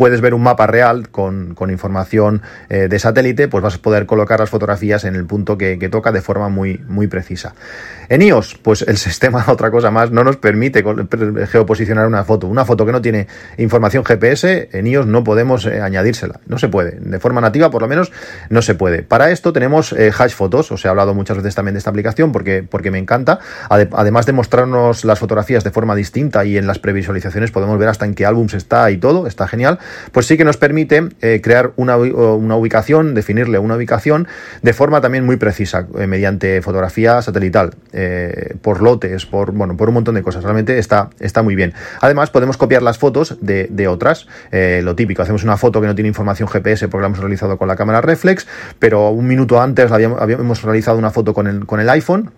puedes 0.00 0.22
ver 0.22 0.32
un 0.32 0.42
mapa 0.42 0.66
real 0.66 1.10
con, 1.10 1.54
información 1.68 2.40
eh, 2.70 2.88
de 2.88 2.98
satélite, 2.98 3.48
pues 3.48 3.62
vas 3.62 3.74
a 3.74 3.78
poder 3.82 4.06
colocar 4.06 4.40
las 4.40 4.48
fotografías 4.48 5.04
en 5.04 5.14
el 5.14 5.26
punto 5.26 5.58
que, 5.58 5.76
toca 5.90 6.10
de 6.10 6.22
forma 6.22 6.48
muy, 6.48 6.80
muy 6.88 7.06
precisa. 7.06 7.54
En 8.08 8.22
iOS, 8.22 8.58
pues 8.62 8.80
el 8.80 8.96
sistema, 9.06 9.44
otra 9.48 9.70
cosa 9.70 9.90
más, 9.90 10.10
no 10.10 10.24
nos 10.24 10.38
permite 10.38 10.82
geoposicionar 11.48 12.06
una 12.06 12.24
foto. 12.24 12.46
Una 12.46 12.64
foto 12.64 12.86
que 12.86 12.92
no 12.92 13.02
tiene 13.02 13.26
información 13.58 14.02
GPS, 14.02 14.70
en 14.72 14.86
iOS 14.86 15.06
no 15.06 15.22
podemos 15.22 15.66
eh, 15.66 15.82
añadírsela. 15.82 16.40
No 16.46 16.56
se 16.56 16.68
puede. 16.68 16.92
De 16.92 17.20
forma 17.20 17.42
nativa, 17.42 17.70
por 17.70 17.82
lo 17.82 17.88
menos, 17.88 18.10
no 18.48 18.62
se 18.62 18.74
puede. 18.74 19.02
Para 19.02 19.30
esto 19.30 19.52
tenemos 19.52 19.92
eh, 19.92 20.10
Hash 20.16 20.32
Fotos. 20.32 20.72
Os 20.72 20.82
he 20.82 20.88
hablado 20.88 21.12
muchas 21.12 21.36
veces 21.36 21.54
también 21.54 21.74
de 21.74 21.78
esta 21.78 21.90
aplicación 21.90 22.32
porque, 22.32 22.62
porque 22.62 22.90
me 22.90 22.98
encanta. 22.98 23.38
Además 23.68 24.24
de 24.24 24.32
mostrarnos 24.32 25.04
las 25.04 25.18
fotografías 25.18 25.62
de 25.62 25.70
forma 25.70 25.94
distinta 25.94 26.46
y 26.46 26.56
en 26.56 26.66
las 26.66 26.78
previsualizaciones 26.78 27.50
podemos 27.50 27.78
ver 27.78 27.90
hasta 27.90 28.06
en 28.06 28.14
qué 28.14 28.24
álbums 28.24 28.54
está 28.54 28.90
y 28.90 28.96
todo, 28.96 29.26
está 29.26 29.46
genial. 29.46 29.78
Pues 30.12 30.26
sí 30.26 30.36
que 30.36 30.44
nos 30.44 30.56
permite 30.56 31.08
eh, 31.20 31.40
crear 31.42 31.72
una, 31.76 31.96
una, 31.96 32.56
ubicación, 32.56 33.14
definirle 33.14 33.58
una 33.58 33.76
ubicación 33.76 34.28
de 34.62 34.72
forma 34.72 35.00
también 35.00 35.24
muy 35.24 35.36
precisa, 35.36 35.86
mediante 36.06 36.62
fotografía 36.62 37.22
satelital, 37.22 37.74
por 38.62 38.82
lotes, 38.82 39.26
por, 39.26 39.52
bueno, 39.52 39.76
por 39.76 39.88
un 39.88 39.94
montón 39.94 40.14
de 40.14 40.22
cosas. 40.22 40.42
Realmente 40.42 40.78
está, 40.78 41.10
está 41.20 41.42
muy 41.42 41.54
bien. 41.54 41.74
Además, 42.00 42.30
podemos 42.30 42.56
copiar 42.56 42.82
las 42.82 42.98
fotos 42.98 43.38
de, 43.40 43.68
de 43.70 43.88
otras. 43.88 44.26
lo 44.52 44.94
típico, 44.94 45.22
hacemos 45.22 45.44
una 45.44 45.56
foto 45.56 45.80
que 45.80 45.86
no 45.86 45.94
tiene 45.94 46.08
información 46.08 46.48
GPS 46.48 46.88
porque 46.88 47.02
la 47.02 47.06
hemos 47.06 47.20
realizado 47.20 47.58
con 47.58 47.68
la 47.68 47.76
cámara 47.76 48.00
reflex, 48.00 48.46
pero 48.78 49.10
un 49.10 49.26
minuto 49.26 49.60
antes 49.60 49.90
habíamos, 49.90 50.62
realizado 50.62 50.98
una 50.98 51.10
foto 51.10 51.34
con 51.34 51.46
el, 51.46 51.66
con 51.66 51.80
el 51.80 51.88
iPhone 51.88 52.30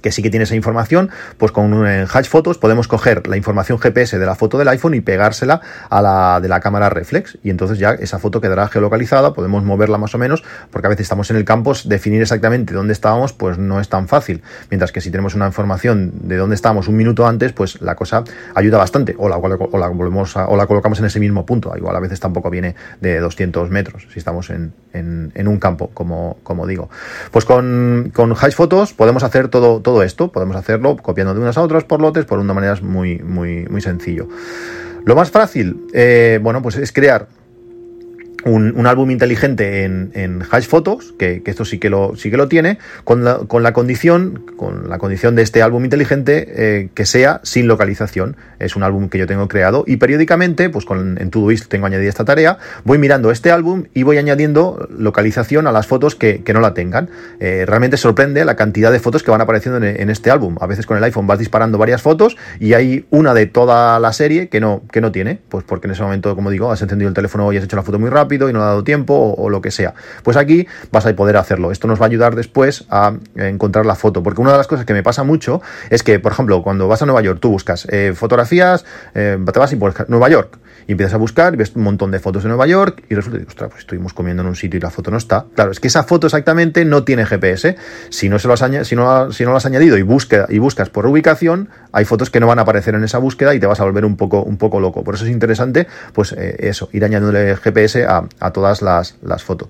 que 0.00 0.12
sí 0.12 0.22
que 0.22 0.30
tiene 0.30 0.44
esa 0.44 0.54
información, 0.54 1.10
pues 1.38 1.52
con 1.52 1.72
un 1.72 1.86
Hatch 1.86 2.28
Photos 2.28 2.58
podemos 2.58 2.88
coger 2.88 3.26
la 3.26 3.36
información 3.36 3.78
GPS 3.78 4.18
de 4.18 4.26
la 4.26 4.34
foto 4.34 4.58
del 4.58 4.68
iPhone 4.68 4.94
y 4.94 5.00
pegársela 5.00 5.60
a 5.88 6.02
la 6.02 6.40
de 6.40 6.48
la 6.48 6.60
cámara 6.60 6.90
reflex. 6.90 7.38
Y 7.42 7.50
entonces 7.50 7.78
ya 7.78 7.92
esa 7.92 8.18
foto 8.18 8.40
quedará 8.40 8.68
geolocalizada, 8.68 9.32
podemos 9.32 9.64
moverla 9.64 9.98
más 9.98 10.14
o 10.14 10.18
menos, 10.18 10.42
porque 10.70 10.86
a 10.86 10.90
veces 10.90 11.04
estamos 11.04 11.30
en 11.30 11.36
el 11.36 11.44
campo, 11.44 11.72
definir 11.84 12.20
exactamente 12.22 12.74
dónde 12.74 12.92
estábamos 12.92 13.32
pues 13.32 13.58
no 13.58 13.80
es 13.80 13.88
tan 13.88 14.08
fácil, 14.08 14.42
mientras 14.70 14.92
que 14.92 15.00
si 15.00 15.10
tenemos 15.10 15.34
una 15.34 15.46
información 15.46 16.12
de 16.22 16.36
dónde 16.36 16.54
estábamos 16.54 16.88
un 16.88 16.96
minuto 16.96 17.26
antes, 17.26 17.52
pues 17.52 17.80
la 17.80 17.94
cosa 17.94 18.24
ayuda 18.54 18.78
bastante, 18.78 19.14
o 19.18 19.28
la, 19.28 19.36
o 19.36 19.78
la 19.78 19.88
volvemos 19.88 20.36
o 20.36 20.56
la 20.56 20.66
colocamos 20.66 20.98
en 20.98 21.06
ese 21.06 21.20
mismo 21.20 21.46
punto, 21.46 21.72
igual 21.76 21.96
a 21.96 22.00
veces 22.00 22.20
tampoco 22.20 22.50
viene 22.50 22.74
de 23.00 23.20
200 23.20 23.70
metros, 23.70 24.06
si 24.12 24.18
estamos 24.18 24.50
en, 24.50 24.72
un 24.94 25.58
campo, 25.58 25.90
como, 25.92 26.66
digo. 26.66 26.90
Pues 27.30 27.44
con, 27.44 28.12
con 28.14 28.32
Hatch 28.32 28.54
Photos 28.54 28.92
podemos 28.92 29.22
hacer 29.22 29.48
todo 29.48 29.80
esto 30.02 30.30
podemos 30.32 30.56
hacerlo 30.56 30.96
copiando 30.96 31.34
de 31.34 31.40
unas 31.40 31.58
a 31.58 31.62
otras 31.62 31.84
por 31.84 32.00
lotes 32.00 32.24
por 32.24 32.38
una 32.38 32.54
manera 32.54 32.76
muy, 32.82 33.18
muy, 33.18 33.66
muy 33.66 33.80
sencillo. 33.80 34.28
Lo 35.04 35.14
más 35.16 35.30
fácil, 35.30 35.86
eh, 35.92 36.38
bueno, 36.42 36.62
pues 36.62 36.76
es 36.76 36.92
crear 36.92 37.28
un, 38.44 38.86
álbum 38.86 39.10
inteligente 39.10 39.84
en, 39.84 40.10
en 40.14 40.42
Hash 40.50 40.66
Photos, 40.66 41.14
que, 41.18 41.42
esto 41.44 41.64
sí 41.64 41.78
que 41.78 41.90
lo, 41.90 42.16
sí 42.16 42.30
que 42.30 42.36
lo 42.36 42.48
tiene, 42.48 42.78
con 43.04 43.24
la, 43.24 43.38
con 43.38 43.62
la 43.62 43.72
condición, 43.72 44.44
con 44.56 44.88
la 44.88 44.98
condición 44.98 45.34
de 45.34 45.42
este 45.42 45.62
álbum 45.62 45.84
inteligente 45.84 46.46
eh, 46.48 46.88
que 46.94 47.06
sea 47.06 47.40
sin 47.42 47.66
localización. 47.66 48.36
Es 48.58 48.76
un 48.76 48.82
álbum 48.82 49.08
que 49.08 49.18
yo 49.18 49.26
tengo 49.26 49.48
creado 49.48 49.84
y 49.86 49.96
periódicamente, 49.96 50.70
pues 50.70 50.84
con, 50.84 51.18
en 51.20 51.30
Todoist 51.30 51.68
tengo 51.68 51.86
añadida 51.86 52.08
esta 52.08 52.24
tarea, 52.24 52.58
voy 52.84 52.98
mirando 52.98 53.30
este 53.30 53.50
álbum 53.50 53.84
y 53.94 54.02
voy 54.02 54.18
añadiendo 54.18 54.88
localización 54.90 55.66
a 55.66 55.72
las 55.72 55.86
fotos 55.86 56.14
que, 56.14 56.42
no 56.50 56.60
la 56.60 56.74
tengan. 56.74 57.10
Eh, 57.38 57.64
realmente 57.64 57.96
sorprende 57.96 58.44
la 58.44 58.56
cantidad 58.56 58.90
de 58.90 58.98
fotos 58.98 59.22
que 59.22 59.30
van 59.30 59.40
apareciendo 59.40 59.86
en, 59.86 60.10
este 60.10 60.32
álbum. 60.32 60.56
A 60.60 60.66
veces 60.66 60.84
con 60.84 60.96
el 60.96 61.04
iPhone 61.04 61.28
vas 61.28 61.38
disparando 61.38 61.78
varias 61.78 62.02
fotos 62.02 62.36
y 62.58 62.72
hay 62.72 63.06
una 63.10 63.34
de 63.34 63.46
toda 63.46 64.00
la 64.00 64.12
serie 64.12 64.48
que 64.48 64.58
no, 64.58 64.82
que 64.90 65.00
no 65.00 65.12
tiene, 65.12 65.38
pues 65.48 65.62
porque 65.62 65.86
en 65.86 65.92
ese 65.92 66.02
momento, 66.02 66.34
como 66.34 66.50
digo, 66.50 66.72
has 66.72 66.82
encendido 66.82 67.08
el 67.08 67.14
teléfono 67.14 67.52
y 67.52 67.56
has 67.56 67.62
hecho 67.62 67.76
la 67.76 67.84
foto 67.84 68.00
muy 68.00 68.10
rápido 68.10 68.29
y 68.34 68.52
no 68.52 68.62
ha 68.62 68.66
dado 68.66 68.84
tiempo 68.84 69.34
o, 69.36 69.50
lo 69.50 69.60
que 69.60 69.70
sea. 69.70 69.94
Pues 70.22 70.36
aquí 70.36 70.66
vas 70.92 71.06
a 71.06 71.14
poder 71.14 71.36
hacerlo. 71.36 71.72
Esto 71.72 71.88
nos 71.88 72.00
va 72.00 72.04
a 72.04 72.08
ayudar 72.08 72.36
después 72.36 72.84
a 72.90 73.14
encontrar 73.34 73.86
la 73.86 73.94
foto, 73.94 74.22
porque 74.22 74.40
una 74.40 74.52
de 74.52 74.58
las 74.58 74.66
cosas 74.66 74.86
que 74.86 74.92
me 74.92 75.02
pasa 75.02 75.24
mucho 75.24 75.60
es 75.90 76.02
que, 76.02 76.20
por 76.20 76.32
ejemplo, 76.32 76.62
cuando 76.62 76.86
vas 76.88 77.02
a 77.02 77.06
Nueva 77.06 77.22
York, 77.22 77.38
tú 77.40 77.50
buscas 77.50 77.86
eh, 77.90 78.12
fotografías, 78.14 78.84
eh, 79.14 79.38
te 79.52 79.58
vas 79.58 79.72
y 79.72 79.76
pones 79.76 80.08
Nueva 80.08 80.28
York 80.28 80.59
y 80.90 80.92
empiezas 80.92 81.14
a 81.14 81.18
buscar, 81.18 81.56
ves 81.56 81.70
un 81.76 81.84
montón 81.84 82.10
de 82.10 82.18
fotos 82.18 82.42
de 82.42 82.48
Nueva 82.48 82.66
York 82.66 83.04
y 83.08 83.14
resulta 83.14 83.38
que, 83.38 83.46
ostras, 83.46 83.70
pues 83.70 83.82
estuvimos 83.82 84.12
comiendo 84.12 84.42
en 84.42 84.48
un 84.48 84.56
sitio 84.56 84.76
y 84.76 84.80
la 84.80 84.90
foto 84.90 85.12
no 85.12 85.18
está. 85.18 85.46
Claro, 85.54 85.70
es 85.70 85.78
que 85.78 85.86
esa 85.86 86.02
foto 86.02 86.26
exactamente 86.26 86.84
no 86.84 87.04
tiene 87.04 87.24
GPS. 87.24 87.76
Si 88.08 88.28
no, 88.28 88.40
se 88.40 88.48
lo 88.48 88.54
has, 88.54 88.88
si 88.88 88.96
no, 88.96 89.30
si 89.30 89.44
no 89.44 89.50
lo 89.52 89.56
has 89.56 89.66
añadido 89.66 89.96
y, 89.98 90.02
busca, 90.02 90.46
y 90.48 90.58
buscas 90.58 90.90
por 90.90 91.06
ubicación, 91.06 91.68
hay 91.92 92.04
fotos 92.04 92.28
que 92.30 92.40
no 92.40 92.48
van 92.48 92.58
a 92.58 92.62
aparecer 92.62 92.96
en 92.96 93.04
esa 93.04 93.18
búsqueda 93.18 93.54
y 93.54 93.60
te 93.60 93.68
vas 93.68 93.78
a 93.78 93.84
volver 93.84 94.04
un 94.04 94.16
poco, 94.16 94.42
un 94.42 94.56
poco 94.56 94.80
loco. 94.80 95.04
Por 95.04 95.14
eso 95.14 95.24
es 95.24 95.30
interesante, 95.30 95.86
pues 96.12 96.32
eh, 96.32 96.56
eso, 96.58 96.88
ir 96.90 97.04
añadiéndole 97.04 97.54
GPS 97.54 98.04
a, 98.04 98.24
a 98.40 98.50
todas 98.50 98.82
las, 98.82 99.14
las 99.22 99.44
fotos. 99.44 99.68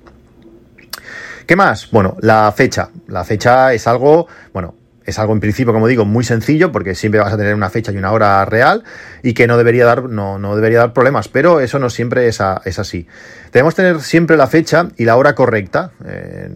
¿Qué 1.44 1.54
más? 1.54 1.90
Bueno, 1.90 2.16
la 2.22 2.50
fecha. 2.52 2.88
La 3.09 3.24
fecha 3.24 3.74
es 3.74 3.87
algo, 3.87 4.26
bueno, 4.54 4.74
es 5.04 5.18
algo 5.18 5.32
en 5.32 5.40
principio, 5.40 5.72
como 5.72 5.86
digo, 5.86 6.04
muy 6.04 6.24
sencillo 6.24 6.72
porque 6.72 6.94
siempre 6.94 7.20
vas 7.20 7.32
a 7.32 7.36
tener 7.36 7.54
una 7.54 7.70
fecha 7.70 7.92
y 7.92 7.96
una 7.96 8.12
hora 8.12 8.44
real 8.44 8.84
y 9.22 9.34
que 9.34 9.46
no 9.46 9.56
debería 9.56 9.84
dar, 9.84 10.04
no, 10.04 10.38
no 10.38 10.54
debería 10.56 10.78
dar 10.78 10.92
problemas, 10.92 11.28
pero 11.28 11.60
eso 11.60 11.78
no 11.78 11.90
siempre 11.90 12.28
es, 12.28 12.40
es 12.64 12.78
así. 12.78 13.06
Debemos 13.52 13.74
tener 13.74 14.00
siempre 14.00 14.36
la 14.36 14.46
fecha 14.46 14.88
y 14.96 15.04
la 15.04 15.16
hora 15.16 15.34
correcta. 15.34 15.92
Eh, 16.04 16.50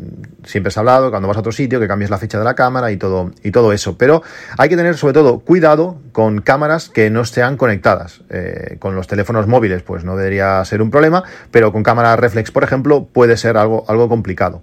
siempre 0.44 0.70
se 0.70 0.78
ha 0.78 0.82
hablado 0.82 1.10
cuando 1.10 1.26
vas 1.26 1.36
a 1.36 1.40
otro 1.40 1.52
sitio 1.52 1.80
que 1.80 1.88
cambies 1.88 2.10
la 2.10 2.18
fecha 2.18 2.38
de 2.38 2.44
la 2.44 2.54
cámara 2.54 2.92
y 2.92 2.96
todo, 2.96 3.32
y 3.42 3.50
todo 3.50 3.72
eso, 3.72 3.98
pero 3.98 4.22
hay 4.58 4.68
que 4.68 4.76
tener 4.76 4.96
sobre 4.96 5.14
todo 5.14 5.40
cuidado 5.40 5.98
con 6.12 6.40
cámaras 6.40 6.88
que 6.88 7.10
no 7.10 7.24
sean 7.24 7.56
conectadas. 7.56 8.20
Eh, 8.30 8.76
con 8.78 8.94
los 8.94 9.06
teléfonos 9.06 9.46
móviles 9.46 9.82
pues 9.82 10.04
no 10.04 10.16
debería 10.16 10.64
ser 10.64 10.82
un 10.82 10.90
problema, 10.90 11.24
pero 11.50 11.72
con 11.72 11.82
cámara 11.82 12.14
reflex, 12.16 12.50
por 12.50 12.62
ejemplo, 12.62 13.08
puede 13.12 13.36
ser 13.36 13.56
algo, 13.56 13.84
algo 13.88 14.08
complicado. 14.08 14.62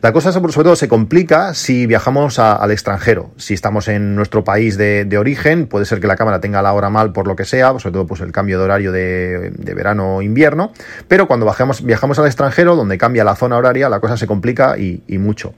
La 0.00 0.12
cosa 0.12 0.30
sobre 0.30 0.52
todo 0.52 0.76
se 0.76 0.86
complica 0.86 1.54
si 1.54 1.86
viajamos 1.86 2.38
al 2.38 2.70
extranjero. 2.70 3.32
Si 3.36 3.52
estamos 3.52 3.88
en 3.88 4.14
nuestro 4.14 4.44
país 4.44 4.78
de, 4.78 5.18
origen, 5.18 5.66
puede 5.66 5.86
ser 5.86 5.98
que 5.98 6.06
la 6.06 6.14
cámara 6.14 6.40
tenga 6.40 6.62
la 6.62 6.72
hora 6.72 6.88
mal 6.88 7.12
por 7.12 7.26
lo 7.26 7.34
que 7.34 7.44
sea, 7.44 7.76
sobre 7.80 7.92
todo 7.92 8.06
pues 8.06 8.20
el 8.20 8.30
cambio 8.30 8.58
de 8.58 8.64
horario 8.64 8.92
de, 8.92 9.52
verano 9.74 10.16
o 10.16 10.22
invierno, 10.22 10.72
pero 11.08 11.26
cuando 11.26 11.46
bajamos, 11.46 11.84
viajamos 11.84 12.16
al 12.20 12.26
extranjero, 12.26 12.76
donde 12.76 12.96
cambia 12.96 13.24
la 13.24 13.34
zona 13.34 13.56
horaria, 13.56 13.88
la 13.88 13.98
cosa 13.98 14.16
se 14.16 14.28
complica 14.28 14.78
y, 14.78 15.02
mucho. 15.18 15.52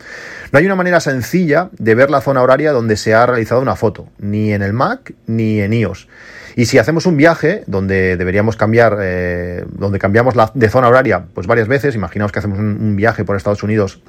No 0.53 0.59
hay 0.59 0.65
una 0.65 0.75
manera 0.75 1.01
sencilla 1.01 1.69
de 1.79 1.95
ver 1.95 2.11
la 2.11 2.23
zona 2.23 2.41
horaria 2.41 2.73
donde 2.73 2.97
se 2.97 3.13
ha 3.13 3.27
realizado 3.27 3.61
una 3.61 3.77
foto, 3.77 4.09
ni 4.19 4.55
en 4.55 4.63
el 4.63 4.73
Mac 4.73 5.13
ni 5.27 5.61
en 5.61 5.75
iOS. 5.75 6.09
Y 6.57 6.65
si 6.65 6.79
hacemos 6.79 7.05
un 7.05 7.17
viaje 7.17 7.63
donde 7.67 8.17
deberíamos 8.17 8.57
cambiar, 8.57 8.97
eh, 9.01 9.65
donde 9.71 9.99
cambiamos 9.99 10.35
la, 10.35 10.51
de 10.55 10.69
zona 10.71 10.89
horaria, 10.89 11.27
pues 11.35 11.47
varias 11.47 11.69
veces, 11.69 11.95
imaginaos 11.95 12.33
que 12.33 12.39
hacemos 12.39 12.59
un 12.59 12.97
viaje 12.97 13.25
por 13.25 13.37
Estados 13.37 13.63
Unidos 13.63 14.01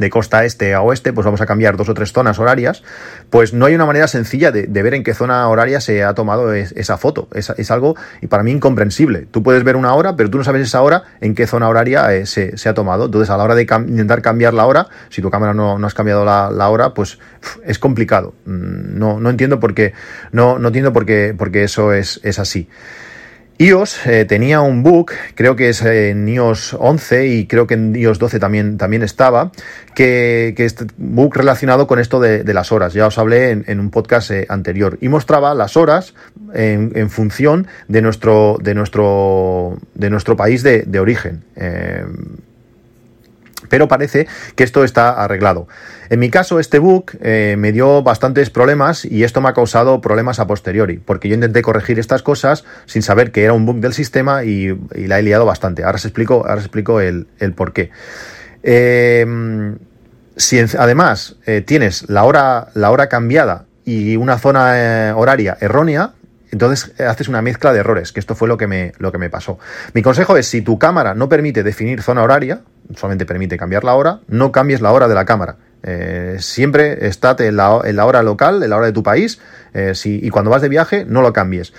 de 0.00 0.10
costa 0.10 0.44
este 0.44 0.74
a 0.74 0.80
oeste, 0.80 1.12
pues 1.12 1.24
vamos 1.24 1.40
a 1.40 1.46
cambiar 1.46 1.76
dos 1.76 1.88
o 1.88 1.94
tres 1.94 2.12
zonas 2.12 2.38
horarias, 2.38 2.82
pues 3.28 3.52
no 3.52 3.66
hay 3.66 3.74
una 3.74 3.84
manera 3.86 4.08
sencilla 4.08 4.50
de, 4.50 4.66
ver 4.66 4.94
en 4.94 5.04
qué 5.04 5.14
zona 5.14 5.46
horaria 5.46 5.80
se 5.80 6.02
ha 6.02 6.14
tomado 6.14 6.52
esa 6.54 6.96
foto. 6.96 7.28
Es, 7.34 7.70
algo, 7.70 7.94
y 8.22 8.26
para 8.26 8.42
mí, 8.42 8.50
incomprensible. 8.50 9.26
Tú 9.30 9.42
puedes 9.42 9.62
ver 9.62 9.76
una 9.76 9.94
hora, 9.94 10.16
pero 10.16 10.30
tú 10.30 10.38
no 10.38 10.44
sabes 10.44 10.62
esa 10.62 10.80
hora 10.80 11.04
en 11.20 11.34
qué 11.34 11.46
zona 11.46 11.68
horaria 11.68 12.12
eh, 12.14 12.26
se, 12.26 12.68
ha 12.68 12.74
tomado. 12.74 13.04
Entonces, 13.04 13.30
a 13.30 13.36
la 13.36 13.44
hora 13.44 13.54
de 13.54 13.62
intentar 13.62 14.22
cambiar 14.22 14.54
la 14.54 14.66
hora, 14.66 14.88
si 15.10 15.20
tu 15.20 15.30
cámara 15.30 15.52
no, 15.52 15.76
has 15.86 15.94
cambiado 15.94 16.24
la, 16.24 16.68
hora, 16.68 16.94
pues 16.94 17.18
es 17.64 17.78
complicado. 17.78 18.34
Mm, 18.46 18.98
no, 18.98 19.20
no 19.20 19.28
entiendo 19.28 19.60
por 19.60 19.74
qué, 19.74 19.92
no, 20.32 20.56
entiendo 20.56 20.92
por 20.92 21.04
qué, 21.04 21.34
eso 21.62 21.92
es, 21.92 22.20
es 22.22 22.38
así 22.38 22.68
iOS 23.60 24.06
eh, 24.06 24.24
tenía 24.24 24.62
un 24.62 24.82
bug, 24.82 25.10
creo 25.34 25.54
que 25.54 25.68
es 25.68 25.82
en 25.82 26.26
iOS 26.26 26.72
11 26.78 27.26
y 27.26 27.46
creo 27.46 27.66
que 27.66 27.74
en 27.74 27.94
iOS 27.94 28.18
12 28.18 28.38
también, 28.38 28.78
también 28.78 29.02
estaba, 29.02 29.52
que, 29.94 30.54
que 30.56 30.64
este 30.64 30.86
bug 30.96 31.36
relacionado 31.36 31.86
con 31.86 31.98
esto 31.98 32.20
de, 32.20 32.42
las 32.54 32.72
horas. 32.72 32.94
Ya 32.94 33.06
os 33.06 33.18
hablé 33.18 33.50
en, 33.50 33.80
un 33.80 33.90
podcast 33.90 34.30
eh, 34.30 34.46
anterior 34.48 34.96
y 35.02 35.10
mostraba 35.10 35.54
las 35.54 35.76
horas 35.76 36.14
en, 36.54 37.10
función 37.10 37.66
de 37.86 38.00
nuestro, 38.00 38.56
de 38.62 38.74
nuestro, 38.74 39.76
de 39.94 40.08
nuestro 40.08 40.36
país 40.36 40.62
de, 40.62 40.98
origen. 40.98 41.44
Eh, 41.54 42.06
pero 43.68 43.88
parece 43.88 44.26
que 44.54 44.64
esto 44.64 44.84
está 44.84 45.10
arreglado. 45.10 45.68
En 46.08 46.18
mi 46.18 46.30
caso, 46.30 46.58
este 46.58 46.78
bug 46.78 47.12
eh, 47.20 47.56
me 47.58 47.72
dio 47.72 48.02
bastantes 48.02 48.50
problemas 48.50 49.04
y 49.04 49.24
esto 49.24 49.40
me 49.40 49.48
ha 49.48 49.54
causado 49.54 50.00
problemas 50.00 50.40
a 50.40 50.46
posteriori, 50.46 50.98
porque 50.98 51.28
yo 51.28 51.34
intenté 51.34 51.62
corregir 51.62 51.98
estas 51.98 52.22
cosas 52.22 52.64
sin 52.86 53.02
saber 53.02 53.32
que 53.32 53.44
era 53.44 53.52
un 53.52 53.66
bug 53.66 53.76
del 53.76 53.92
sistema 53.92 54.44
y, 54.44 54.76
la 54.94 55.18
he 55.18 55.22
liado 55.22 55.44
bastante. 55.44 55.84
Ahora 55.84 55.96
os 55.96 56.04
explico, 56.04 56.46
ahora 56.46 56.56
os 56.56 56.64
explico 56.64 57.00
el, 57.00 57.26
por 57.54 57.72
qué. 57.72 57.90
Em, 58.62 59.78
si 60.36 60.58
además 60.58 61.36
eh, 61.46 61.60
tienes 61.60 62.08
la 62.08 62.24
hora, 62.24 62.68
la 62.74 62.90
hora 62.90 63.08
cambiada 63.08 63.66
y 63.84 64.16
una 64.16 64.38
zona 64.38 64.72
eh, 65.08 65.12
horaria 65.12 65.56
errónea, 65.60 66.12
entonces 66.50 66.98
haces 67.00 67.28
una 67.28 67.42
mezcla 67.42 67.72
de 67.72 67.80
errores, 67.80 68.12
que 68.12 68.20
esto 68.20 68.34
fue 68.34 68.48
lo 68.48 68.56
que 68.56 68.66
me, 68.66 68.92
lo 68.98 69.12
que 69.12 69.18
me 69.18 69.30
pasó. 69.30 69.58
Mi 69.94 70.02
consejo 70.02 70.36
es, 70.36 70.46
si 70.46 70.62
tu 70.62 70.78
cámara 70.78 71.14
no 71.14 71.28
permite 71.28 71.62
definir 71.62 72.02
zona 72.02 72.22
horaria, 72.22 72.62
solamente 72.96 73.26
permite 73.26 73.56
cambiar 73.56 73.84
la 73.84 73.94
hora, 73.94 74.20
no 74.28 74.52
cambies 74.52 74.80
la 74.80 74.92
hora 74.92 75.08
de 75.08 75.14
la 75.14 75.24
cámara. 75.24 75.56
Eh, 75.82 76.36
siempre 76.40 77.06
estate 77.06 77.46
en 77.46 77.56
la, 77.56 77.70
hora 77.70 78.22
local, 78.22 78.62
en 78.62 78.70
la 78.70 78.76
hora 78.76 78.86
de 78.86 78.92
tu 78.92 79.02
país, 79.02 79.40
eh, 79.74 79.92
y 80.04 80.28
cuando 80.30 80.50
vas 80.50 80.62
de 80.62 80.68
viaje 80.68 81.04
no 81.04 81.22
lo 81.22 81.32
cambies. 81.32 81.72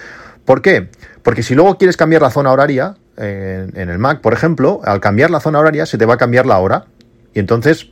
¿Por 0.46 0.62
qué? 0.62 0.90
Porque 1.22 1.44
si 1.44 1.54
luego 1.54 1.78
quieres 1.78 1.98
cambiar 1.98 2.22
la 2.22 2.32
zona 2.32 2.52
horaria, 2.52 2.96
en, 3.18 3.74
en 3.76 3.90
el 3.90 4.00
Mac, 4.00 4.22
por 4.22 4.34
ejemplo, 4.34 4.82
al 4.84 5.00
cambiar 5.00 5.30
la 5.30 5.40
zona 5.40 5.60
horaria 5.60 5.86
se 5.86 5.98
te 5.98 6.06
va 6.06 6.16
a 6.16 6.18
cambiar 6.18 6.46
la 6.46 6.58
hora. 6.58 6.86
Y 7.34 7.40
entonces 7.40 7.92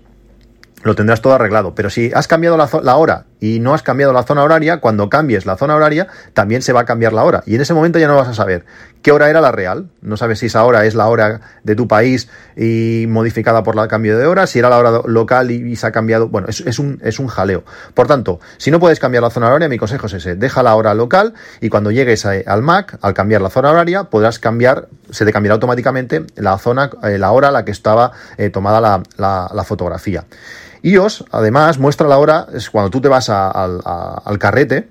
lo 0.83 0.95
tendrás 0.95 1.21
todo 1.21 1.33
arreglado. 1.33 1.75
Pero 1.75 1.89
si 1.89 2.11
has 2.13 2.27
cambiado 2.27 2.57
la, 2.57 2.95
hora 2.95 3.25
y 3.39 3.59
no 3.59 3.73
has 3.73 3.83
cambiado 3.83 4.13
la 4.13 4.23
zona 4.23 4.43
horaria, 4.43 4.77
cuando 4.77 5.09
cambies 5.09 5.45
la 5.45 5.57
zona 5.57 5.75
horaria, 5.75 6.07
también 6.33 6.61
se 6.61 6.73
va 6.73 6.81
a 6.81 6.85
cambiar 6.85 7.13
la 7.13 7.23
hora. 7.23 7.43
Y 7.45 7.55
en 7.55 7.61
ese 7.61 7.73
momento 7.73 7.99
ya 7.99 8.07
no 8.07 8.15
vas 8.15 8.27
a 8.27 8.33
saber 8.33 8.65
qué 9.01 9.11
hora 9.11 9.29
era 9.29 9.41
la 9.41 9.51
real. 9.51 9.89
No 10.01 10.17
sabes 10.17 10.39
si 10.39 10.47
esa 10.47 10.63
hora 10.63 10.85
es 10.85 10.95
la 10.95 11.07
hora 11.07 11.41
de 11.63 11.75
tu 11.75 11.87
país 11.87 12.29
y 12.57 13.05
modificada 13.07 13.63
por 13.63 13.79
el 13.79 13.87
cambio 13.87 14.17
de 14.17 14.25
hora, 14.25 14.47
si 14.47 14.59
era 14.59 14.69
la 14.69 14.77
hora 14.77 15.01
local 15.05 15.51
y, 15.51 15.75
se 15.75 15.87
ha 15.87 15.91
cambiado. 15.91 16.27
Bueno, 16.27 16.47
es, 16.49 16.79
un, 16.79 16.99
es 17.03 17.19
un 17.19 17.27
jaleo. 17.27 17.63
Por 17.93 18.07
tanto, 18.07 18.39
si 18.57 18.71
no 18.71 18.79
puedes 18.79 18.99
cambiar 18.99 19.23
la 19.23 19.29
zona 19.29 19.47
horaria, 19.47 19.69
mi 19.69 19.77
consejo 19.77 20.07
es 20.07 20.13
ese. 20.13 20.35
Deja 20.35 20.61
la 20.63 20.75
hora 20.75 20.93
local 20.93 21.33
y 21.61 21.69
cuando 21.69 21.91
llegues 21.91 22.25
al 22.25 22.61
Mac, 22.61 22.97
al 23.01 23.13
cambiar 23.13 23.41
la 23.41 23.49
zona 23.49 23.71
horaria, 23.71 24.05
podrás 24.05 24.39
cambiar, 24.39 24.87
se 25.11 25.25
te 25.25 25.31
cambiará 25.31 25.53
automáticamente 25.53 26.25
la 26.35 26.57
zona, 26.57 26.89
eh, 27.03 27.17
la 27.17 27.31
hora 27.31 27.49
a 27.49 27.51
la 27.51 27.63
que 27.63 27.71
estaba 27.71 28.11
eh, 28.37 28.49
tomada 28.49 29.01
la 29.17 29.63
fotografía 29.63 30.25
iOS, 30.83 31.25
además, 31.31 31.77
muestra 31.79 32.07
la 32.07 32.17
hora, 32.17 32.47
es 32.53 32.69
cuando 32.69 32.89
tú 32.89 33.01
te 33.01 33.07
vas 33.07 33.29
al 33.29 34.39
carrete, 34.39 34.87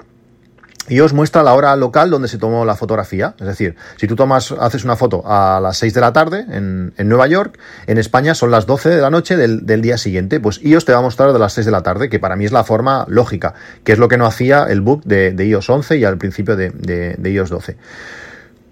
iOS 0.88 1.12
muestra 1.12 1.42
la 1.42 1.54
hora 1.54 1.76
local 1.76 2.10
donde 2.10 2.28
se 2.28 2.38
tomó 2.38 2.64
la 2.64 2.74
fotografía. 2.74 3.34
Es 3.38 3.46
decir, 3.46 3.76
si 3.96 4.06
tú 4.06 4.16
tomas, 4.16 4.52
haces 4.52 4.84
una 4.84 4.96
foto 4.96 5.22
a 5.26 5.60
las 5.60 5.76
6 5.78 5.94
de 5.94 6.00
la 6.00 6.12
tarde 6.12 6.46
en, 6.48 6.92
Nueva 7.08 7.26
York, 7.26 7.58
en 7.86 7.98
España 7.98 8.34
son 8.34 8.50
las 8.50 8.66
12 8.66 8.90
de 8.90 9.00
la 9.00 9.10
noche 9.10 9.36
del, 9.36 9.82
día 9.82 9.98
siguiente. 9.98 10.40
Pues 10.40 10.60
iOS 10.62 10.84
te 10.84 10.92
va 10.92 10.98
a 10.98 11.02
mostrar 11.02 11.32
de 11.32 11.38
las 11.38 11.52
6 11.52 11.66
de 11.66 11.72
la 11.72 11.82
tarde, 11.82 12.08
que 12.08 12.18
para 12.18 12.36
mí 12.36 12.44
es 12.44 12.52
la 12.52 12.64
forma 12.64 13.04
lógica, 13.08 13.54
que 13.84 13.92
es 13.92 13.98
lo 13.98 14.08
que 14.08 14.16
no 14.16 14.26
hacía 14.26 14.64
el 14.64 14.80
book 14.80 15.04
de, 15.04 15.34
iOS 15.44 15.68
11 15.68 15.98
y 15.98 16.04
al 16.04 16.18
principio 16.18 16.56
de, 16.56 16.70
de 16.70 17.30
iOS 17.30 17.50
12. 17.50 17.76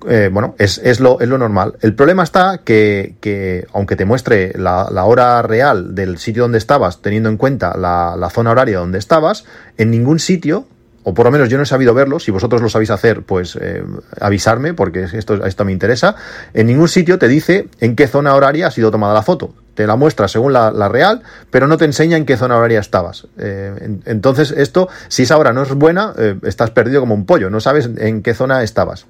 Eh, 0.08 0.30
bueno, 0.32 0.54
es, 0.58 0.78
es, 0.78 1.00
lo, 1.00 1.20
es, 1.20 1.28
lo, 1.28 1.36
normal. 1.38 1.74
El 1.80 1.94
problema 1.94 2.22
está 2.22 2.60
que, 2.64 3.16
que 3.20 3.66
aunque 3.72 3.96
te 3.96 4.04
muestre 4.04 4.52
la, 4.56 4.86
hora 5.04 5.42
real 5.42 5.94
del 5.94 6.18
sitio 6.18 6.42
donde 6.42 6.58
estabas, 6.58 7.02
teniendo 7.02 7.28
en 7.28 7.36
cuenta 7.36 7.76
la, 7.76 8.30
zona 8.30 8.52
horaria 8.52 8.78
donde 8.78 8.98
estabas, 8.98 9.44
en 9.78 9.90
ningún 9.90 10.18
sitio, 10.20 10.66
o 11.02 11.14
por 11.14 11.26
lo 11.26 11.32
menos 11.32 11.48
yo 11.48 11.56
no 11.56 11.64
he 11.64 11.66
sabido 11.66 11.92
verlo, 11.94 12.20
si 12.20 12.30
vosotros 12.30 12.62
lo 12.62 12.68
sabéis 12.68 12.90
hacer, 12.90 13.22
pues 13.22 13.58
eh, 13.60 13.82
avisarme, 14.20 14.74
porque 14.74 15.04
esto, 15.12 15.44
esto 15.44 15.64
me 15.64 15.72
interesa, 15.72 16.14
en 16.54 16.66
ningún 16.66 16.88
sitio 16.88 17.18
te 17.18 17.28
dice 17.28 17.68
en 17.80 17.96
qué 17.96 18.06
zona 18.06 18.34
horaria 18.34 18.68
ha 18.68 18.70
sido 18.70 18.90
tomada 18.90 19.14
la 19.14 19.22
foto 19.22 19.54
te 19.74 19.86
la 19.86 19.96
muestra 19.96 20.26
según 20.26 20.54
la, 20.54 20.70
la, 20.70 20.88
real, 20.88 21.20
pero 21.50 21.66
no 21.66 21.76
te 21.76 21.84
enseña 21.84 22.16
en 22.16 22.24
qué 22.24 22.38
zona 22.38 22.56
horaria 22.56 22.80
estabas. 22.80 23.26
Eh, 23.36 23.98
entonces, 24.06 24.50
esto, 24.56 24.88
si 25.08 25.24
esa 25.24 25.36
hora 25.36 25.52
no 25.52 25.64
es 25.64 25.74
buena, 25.74 26.14
estás 26.44 26.70
perdido 26.70 27.00
como 27.00 27.14
un 27.14 27.26
pollo, 27.26 27.50
no 27.50 27.60
sabes 27.60 27.90
en 27.98 28.22
qué 28.22 28.32
zona 28.32 28.62
estabas. 28.62 29.04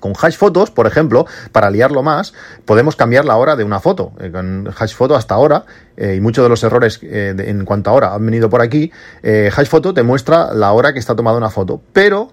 Con 0.00 0.12
hash 0.20 0.36
fotos, 0.36 0.70
por 0.70 0.86
ejemplo, 0.86 1.26
para 1.52 1.70
liarlo 1.70 2.02
más, 2.02 2.34
podemos 2.64 2.96
cambiar 2.96 3.24
la 3.24 3.36
hora 3.36 3.56
de 3.56 3.64
una 3.64 3.80
foto. 3.80 4.12
Eh, 4.20 4.30
con 4.30 4.68
hash 4.78 4.94
foto 4.94 5.14
hasta 5.16 5.34
ahora, 5.34 5.64
eh, 5.96 6.14
y 6.16 6.20
muchos 6.20 6.44
de 6.44 6.48
los 6.48 6.62
errores 6.62 7.00
eh, 7.02 7.34
en 7.38 7.64
cuanto 7.64 7.90
a 7.90 7.92
hora 7.94 8.14
han 8.14 8.24
venido 8.24 8.50
por 8.50 8.60
aquí, 8.60 8.92
hash 9.22 9.68
foto 9.68 9.94
te 9.94 10.02
muestra 10.02 10.52
la 10.54 10.72
hora 10.72 10.92
que 10.92 10.98
está 10.98 11.16
tomada 11.16 11.36
una 11.38 11.50
foto, 11.50 11.80
pero 11.92 12.32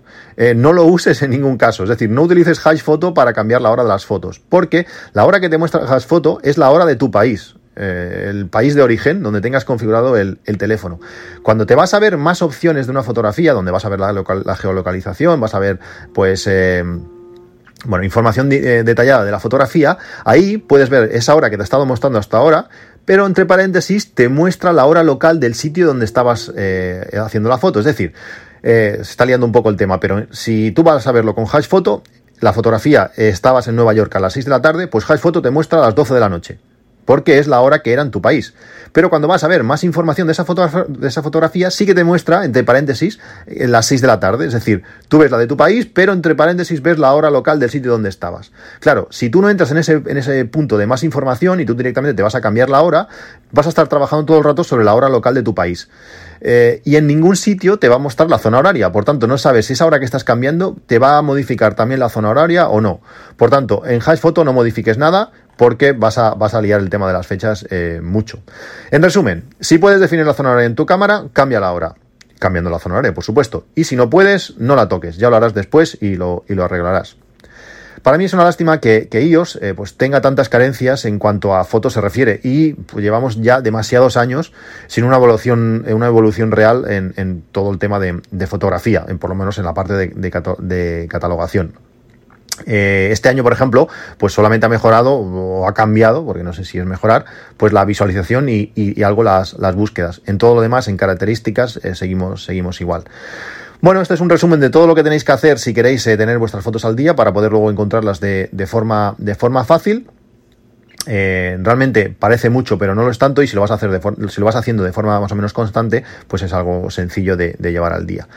no 0.55 0.73
lo 0.73 0.85
uses 0.85 1.21
en 1.21 1.31
ningún 1.31 1.57
caso. 1.57 1.83
Es 1.83 1.89
decir, 1.89 2.09
no 2.09 2.23
utilices 2.23 2.65
hash 2.65 2.81
foto 2.81 3.13
para 3.13 3.33
cambiar 3.33 3.61
la 3.61 3.71
hora 3.71 3.83
de 3.83 3.89
las 3.89 4.05
fotos, 4.05 4.41
porque 4.49 4.85
la 5.13 5.25
hora 5.25 5.39
que 5.39 5.49
te 5.49 5.57
muestra 5.57 5.81
hash 5.85 6.05
foto 6.05 6.39
es 6.43 6.57
la 6.57 6.69
hora 6.71 6.85
de 6.85 6.95
tu 6.95 7.11
país. 7.11 7.55
el 7.75 8.49
país 8.49 8.75
de 8.75 8.83
origen 8.83 9.23
donde 9.23 9.41
tengas 9.41 9.65
configurado 9.65 10.15
el, 10.15 10.37
teléfono. 10.59 10.99
Cuando 11.41 11.65
te 11.65 11.73
vas 11.73 11.95
a 11.95 11.99
ver 11.99 12.17
más 12.17 12.41
opciones 12.41 12.85
de 12.85 12.91
una 12.91 13.01
fotografía, 13.01 13.53
donde 13.53 13.71
vas 13.71 13.85
a 13.85 13.89
ver 13.89 13.99
la, 13.99 14.13
la 14.13 14.55
geolocalización, 14.55 15.39
vas 15.39 15.55
a 15.55 15.59
ver, 15.59 15.79
pues, 16.13 16.47
bueno, 17.85 18.03
información 18.03 18.51
eh, 18.51 18.83
detallada 18.83 19.23
de 19.23 19.31
la 19.31 19.39
fotografía, 19.39 19.97
ahí 20.25 20.57
puedes 20.57 20.89
ver 20.89 21.09
esa 21.13 21.35
hora 21.35 21.49
que 21.49 21.57
te 21.57 21.63
he 21.63 21.65
estado 21.65 21.85
mostrando 21.85 22.19
hasta 22.19 22.37
ahora, 22.37 22.69
pero 23.05 23.25
entre 23.25 23.45
paréntesis 23.45 24.13
te 24.13 24.29
muestra 24.29 24.73
la 24.73 24.85
hora 24.85 25.03
local 25.03 25.39
del 25.39 25.55
sitio 25.55 25.87
donde 25.87 26.05
estabas 26.05 26.51
eh, 26.55 27.05
haciendo 27.19 27.49
la 27.49 27.57
foto. 27.57 27.79
Es 27.79 27.85
decir, 27.85 28.13
eh, 28.61 28.95
se 28.97 29.11
está 29.11 29.25
liando 29.25 29.45
un 29.45 29.51
poco 29.51 29.69
el 29.69 29.75
tema, 29.75 29.99
pero 29.99 30.27
si 30.31 30.71
tú 30.71 30.83
vas 30.83 31.05
a 31.05 31.11
verlo 31.11 31.35
con 31.35 31.45
Hash 31.51 31.67
Photo, 31.67 32.03
la 32.39 32.53
fotografía 32.53 33.11
estabas 33.15 33.67
en 33.67 33.75
Nueva 33.75 33.93
York 33.93 34.15
a 34.15 34.19
las 34.19 34.33
6 34.33 34.45
de 34.45 34.51
la 34.51 34.61
tarde, 34.61 34.87
pues 34.87 35.09
Hash 35.09 35.19
Photo 35.19 35.41
te 35.41 35.49
muestra 35.49 35.79
a 35.79 35.85
las 35.85 35.95
12 35.95 36.13
de 36.13 36.19
la 36.19 36.29
noche 36.29 36.59
porque 37.05 37.39
es 37.39 37.47
la 37.47 37.61
hora 37.61 37.79
que 37.79 37.93
era 37.93 38.01
en 38.01 38.11
tu 38.11 38.21
país. 38.21 38.53
Pero 38.91 39.09
cuando 39.09 39.27
vas 39.27 39.43
a 39.43 39.47
ver 39.47 39.63
más 39.63 39.83
información 39.83 40.27
de 40.27 40.33
esa, 40.33 40.45
de 40.87 41.07
esa 41.07 41.23
fotografía, 41.23 41.71
sí 41.71 41.85
que 41.85 41.95
te 41.95 42.03
muestra, 42.03 42.45
entre 42.45 42.63
paréntesis, 42.63 43.19
en 43.47 43.71
las 43.71 43.87
6 43.87 44.01
de 44.01 44.07
la 44.07 44.19
tarde. 44.19 44.45
Es 44.45 44.53
decir, 44.53 44.83
tú 45.07 45.17
ves 45.17 45.31
la 45.31 45.37
de 45.37 45.47
tu 45.47 45.57
país, 45.57 45.87
pero 45.91 46.13
entre 46.13 46.35
paréntesis 46.35 46.81
ves 46.81 46.99
la 46.99 47.13
hora 47.13 47.31
local 47.31 47.59
del 47.59 47.71
sitio 47.71 47.91
donde 47.91 48.09
estabas. 48.09 48.51
Claro, 48.79 49.07
si 49.09 49.29
tú 49.29 49.41
no 49.41 49.49
entras 49.49 49.71
en 49.71 49.77
ese, 49.77 49.93
en 50.05 50.17
ese 50.17 50.45
punto 50.45 50.77
de 50.77 50.85
más 50.85 51.03
información 51.03 51.59
y 51.59 51.65
tú 51.65 51.73
directamente 51.73 52.13
te 52.13 52.21
vas 52.21 52.35
a 52.35 52.41
cambiar 52.41 52.69
la 52.69 52.81
hora, 52.81 53.07
vas 53.51 53.65
a 53.65 53.69
estar 53.69 53.87
trabajando 53.87 54.25
todo 54.25 54.37
el 54.37 54.43
rato 54.43 54.63
sobre 54.63 54.85
la 54.85 54.93
hora 54.93 55.09
local 55.09 55.33
de 55.33 55.41
tu 55.41 55.55
país. 55.55 55.89
Eh, 56.45 56.81
y 56.83 56.97
en 56.97 57.07
ningún 57.07 57.37
sitio 57.37 57.79
te 57.79 57.87
va 57.87 57.95
a 57.95 57.99
mostrar 57.99 58.29
la 58.29 58.37
zona 58.37 58.59
horaria. 58.59 58.91
Por 58.91 59.05
tanto, 59.05 59.27
no 59.27 59.37
sabes 59.37 59.67
si 59.67 59.73
esa 59.73 59.85
hora 59.85 59.99
que 59.99 60.05
estás 60.05 60.25
cambiando 60.25 60.75
te 60.87 60.99
va 60.99 61.17
a 61.17 61.21
modificar 61.21 61.73
también 61.73 62.01
la 62.01 62.09
zona 62.09 62.29
horaria 62.29 62.67
o 62.67 62.81
no. 62.81 63.01
Por 63.37 63.49
tanto, 63.49 63.85
en 63.85 64.01
Hash 64.05 64.19
Photo 64.19 64.43
no 64.43 64.51
modifiques 64.51 64.97
nada, 64.97 65.31
porque 65.57 65.91
vas 65.91 66.17
a, 66.17 66.33
vas 66.33 66.53
a 66.53 66.61
liar 66.61 66.79
el 66.79 66.89
tema 66.89 67.07
de 67.07 67.13
las 67.13 67.27
fechas 67.27 67.65
eh, 67.69 67.99
mucho. 68.03 68.39
En 68.91 69.01
resumen, 69.01 69.45
si 69.59 69.77
puedes 69.77 69.99
definir 69.99 70.25
la 70.25 70.33
zona 70.33 70.51
horaria 70.51 70.67
en 70.67 70.75
tu 70.75 70.85
cámara, 70.85 71.25
cambia 71.33 71.59
la 71.59 71.71
hora. 71.71 71.95
Cambiando 72.39 72.69
la 72.69 72.79
zona 72.79 72.95
horaria, 72.95 73.13
por 73.13 73.23
supuesto. 73.23 73.65
Y 73.73 73.85
si 73.85 73.95
no 73.95 74.09
puedes, 74.09 74.57
no 74.57 74.75
la 74.75 74.89
toques. 74.89 75.17
Ya 75.17 75.29
lo 75.29 75.37
harás 75.37 75.53
después 75.53 75.97
y 76.01 76.15
lo, 76.15 76.43
y 76.49 76.55
lo 76.55 76.65
arreglarás. 76.65 77.15
Para 78.01 78.17
mí 78.17 78.25
es 78.25 78.33
una 78.33 78.43
lástima 78.43 78.81
que, 78.81 79.07
que 79.07 79.23
iOS 79.23 79.59
eh, 79.61 79.73
pues 79.73 79.95
tenga 79.95 80.19
tantas 80.19 80.49
carencias 80.49 81.05
en 81.05 81.19
cuanto 81.19 81.55
a 81.55 81.63
fotos 81.63 81.93
se 81.93 82.01
refiere 82.01 82.41
y 82.43 82.73
pues, 82.73 83.01
llevamos 83.01 83.41
ya 83.41 83.61
demasiados 83.61 84.17
años 84.17 84.51
sin 84.87 85.05
una 85.05 85.15
evolución, 85.15 85.85
una 85.87 86.07
evolución 86.07 86.51
real 86.51 86.83
en, 86.89 87.13
en 87.15 87.43
todo 87.53 87.71
el 87.71 87.79
tema 87.79 87.99
de, 87.99 88.21
de, 88.29 88.47
fotografía, 88.47 89.05
en, 89.07 89.19
por 89.19 89.29
lo 89.29 89.37
menos 89.37 89.57
en 89.57 89.63
la 89.63 89.73
parte 89.73 89.93
de, 89.93 90.07
de 90.07 91.07
catalogación. 91.09 91.75
Eh, 92.65 93.09
este 93.11 93.29
año, 93.29 93.43
por 93.43 93.53
ejemplo, 93.53 93.87
pues 94.17 94.33
solamente 94.33 94.65
ha 94.65 94.69
mejorado 94.69 95.13
o 95.13 95.67
ha 95.67 95.73
cambiado, 95.73 96.25
porque 96.25 96.43
no 96.43 96.53
sé 96.53 96.65
si 96.65 96.77
es 96.77 96.85
mejorar, 96.85 97.25
pues 97.57 97.73
la 97.73 97.83
visualización 97.85 98.47
y, 98.49 98.71
algo 99.03 99.23
las, 99.23 99.53
las, 99.53 99.75
búsquedas. 99.75 100.21
En 100.25 100.37
todo 100.37 100.55
lo 100.55 100.61
demás, 100.61 100.87
en 100.87 100.97
características, 100.97 101.77
eh, 101.83 101.95
seguimos, 101.95 102.45
seguimos 102.45 102.79
igual. 102.81 103.03
Bueno, 103.81 104.01
este 104.01 104.13
es 104.13 104.21
un 104.21 104.29
resumen 104.29 104.59
de 104.59 104.69
todo 104.69 104.87
lo 104.87 104.95
que 104.95 105.03
tenéis 105.03 105.23
que 105.23 105.33
hacer 105.33 105.59
si 105.59 105.73
queréis 105.73 106.05
eh, 106.07 106.15
tener 106.15 106.37
vuestras 106.37 106.63
fotos 106.63 106.85
al 106.85 106.95
día 106.95 107.15
para 107.15 107.33
poder 107.33 107.51
luego 107.51 107.69
encontrarlas 107.69 108.19
de, 108.19 108.49
de, 108.51 108.67
forma, 108.67 109.15
de 109.17 109.35
forma 109.35 109.65
fácil. 109.65 110.07
Realmente 111.05 112.09
parece 112.17 112.49
mucho, 112.49 112.77
pero 112.77 112.95
no 112.95 113.03
lo 113.03 113.11
es 113.11 113.17
tanto, 113.17 113.41
y 113.43 113.47
si 113.47 113.55
lo 113.55 113.61
vas 113.61 113.71
a 113.71 113.75
hacer 113.75 113.89
de 113.89 113.99
si 114.29 114.39
lo 114.39 114.45
vas 114.45 114.55
haciendo 114.55 114.83
de 114.83 114.91
forma 114.93 115.19
más 115.19 115.31
o 115.31 115.35
menos 115.35 115.53
constante, 115.53 116.03
pues 116.27 116.43
es 116.43 116.53
algo 116.53 116.89
sencillo 116.89 117.37
de, 117.37 117.55
de 117.59 117.71
llevar 117.71 117.93
al 117.93 118.05
día. 118.05 118.27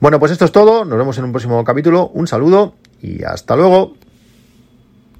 Bueno, 0.00 0.18
pues 0.18 0.32
esto 0.32 0.44
es 0.44 0.52
todo. 0.52 0.84
Nos 0.84 0.98
vemos 0.98 1.18
en 1.18 1.24
un 1.24 1.32
próximo 1.32 1.62
capítulo. 1.64 2.08
Un 2.08 2.26
saludo 2.26 2.74
y 3.02 3.24
hasta 3.24 3.56
luego. 3.56 3.94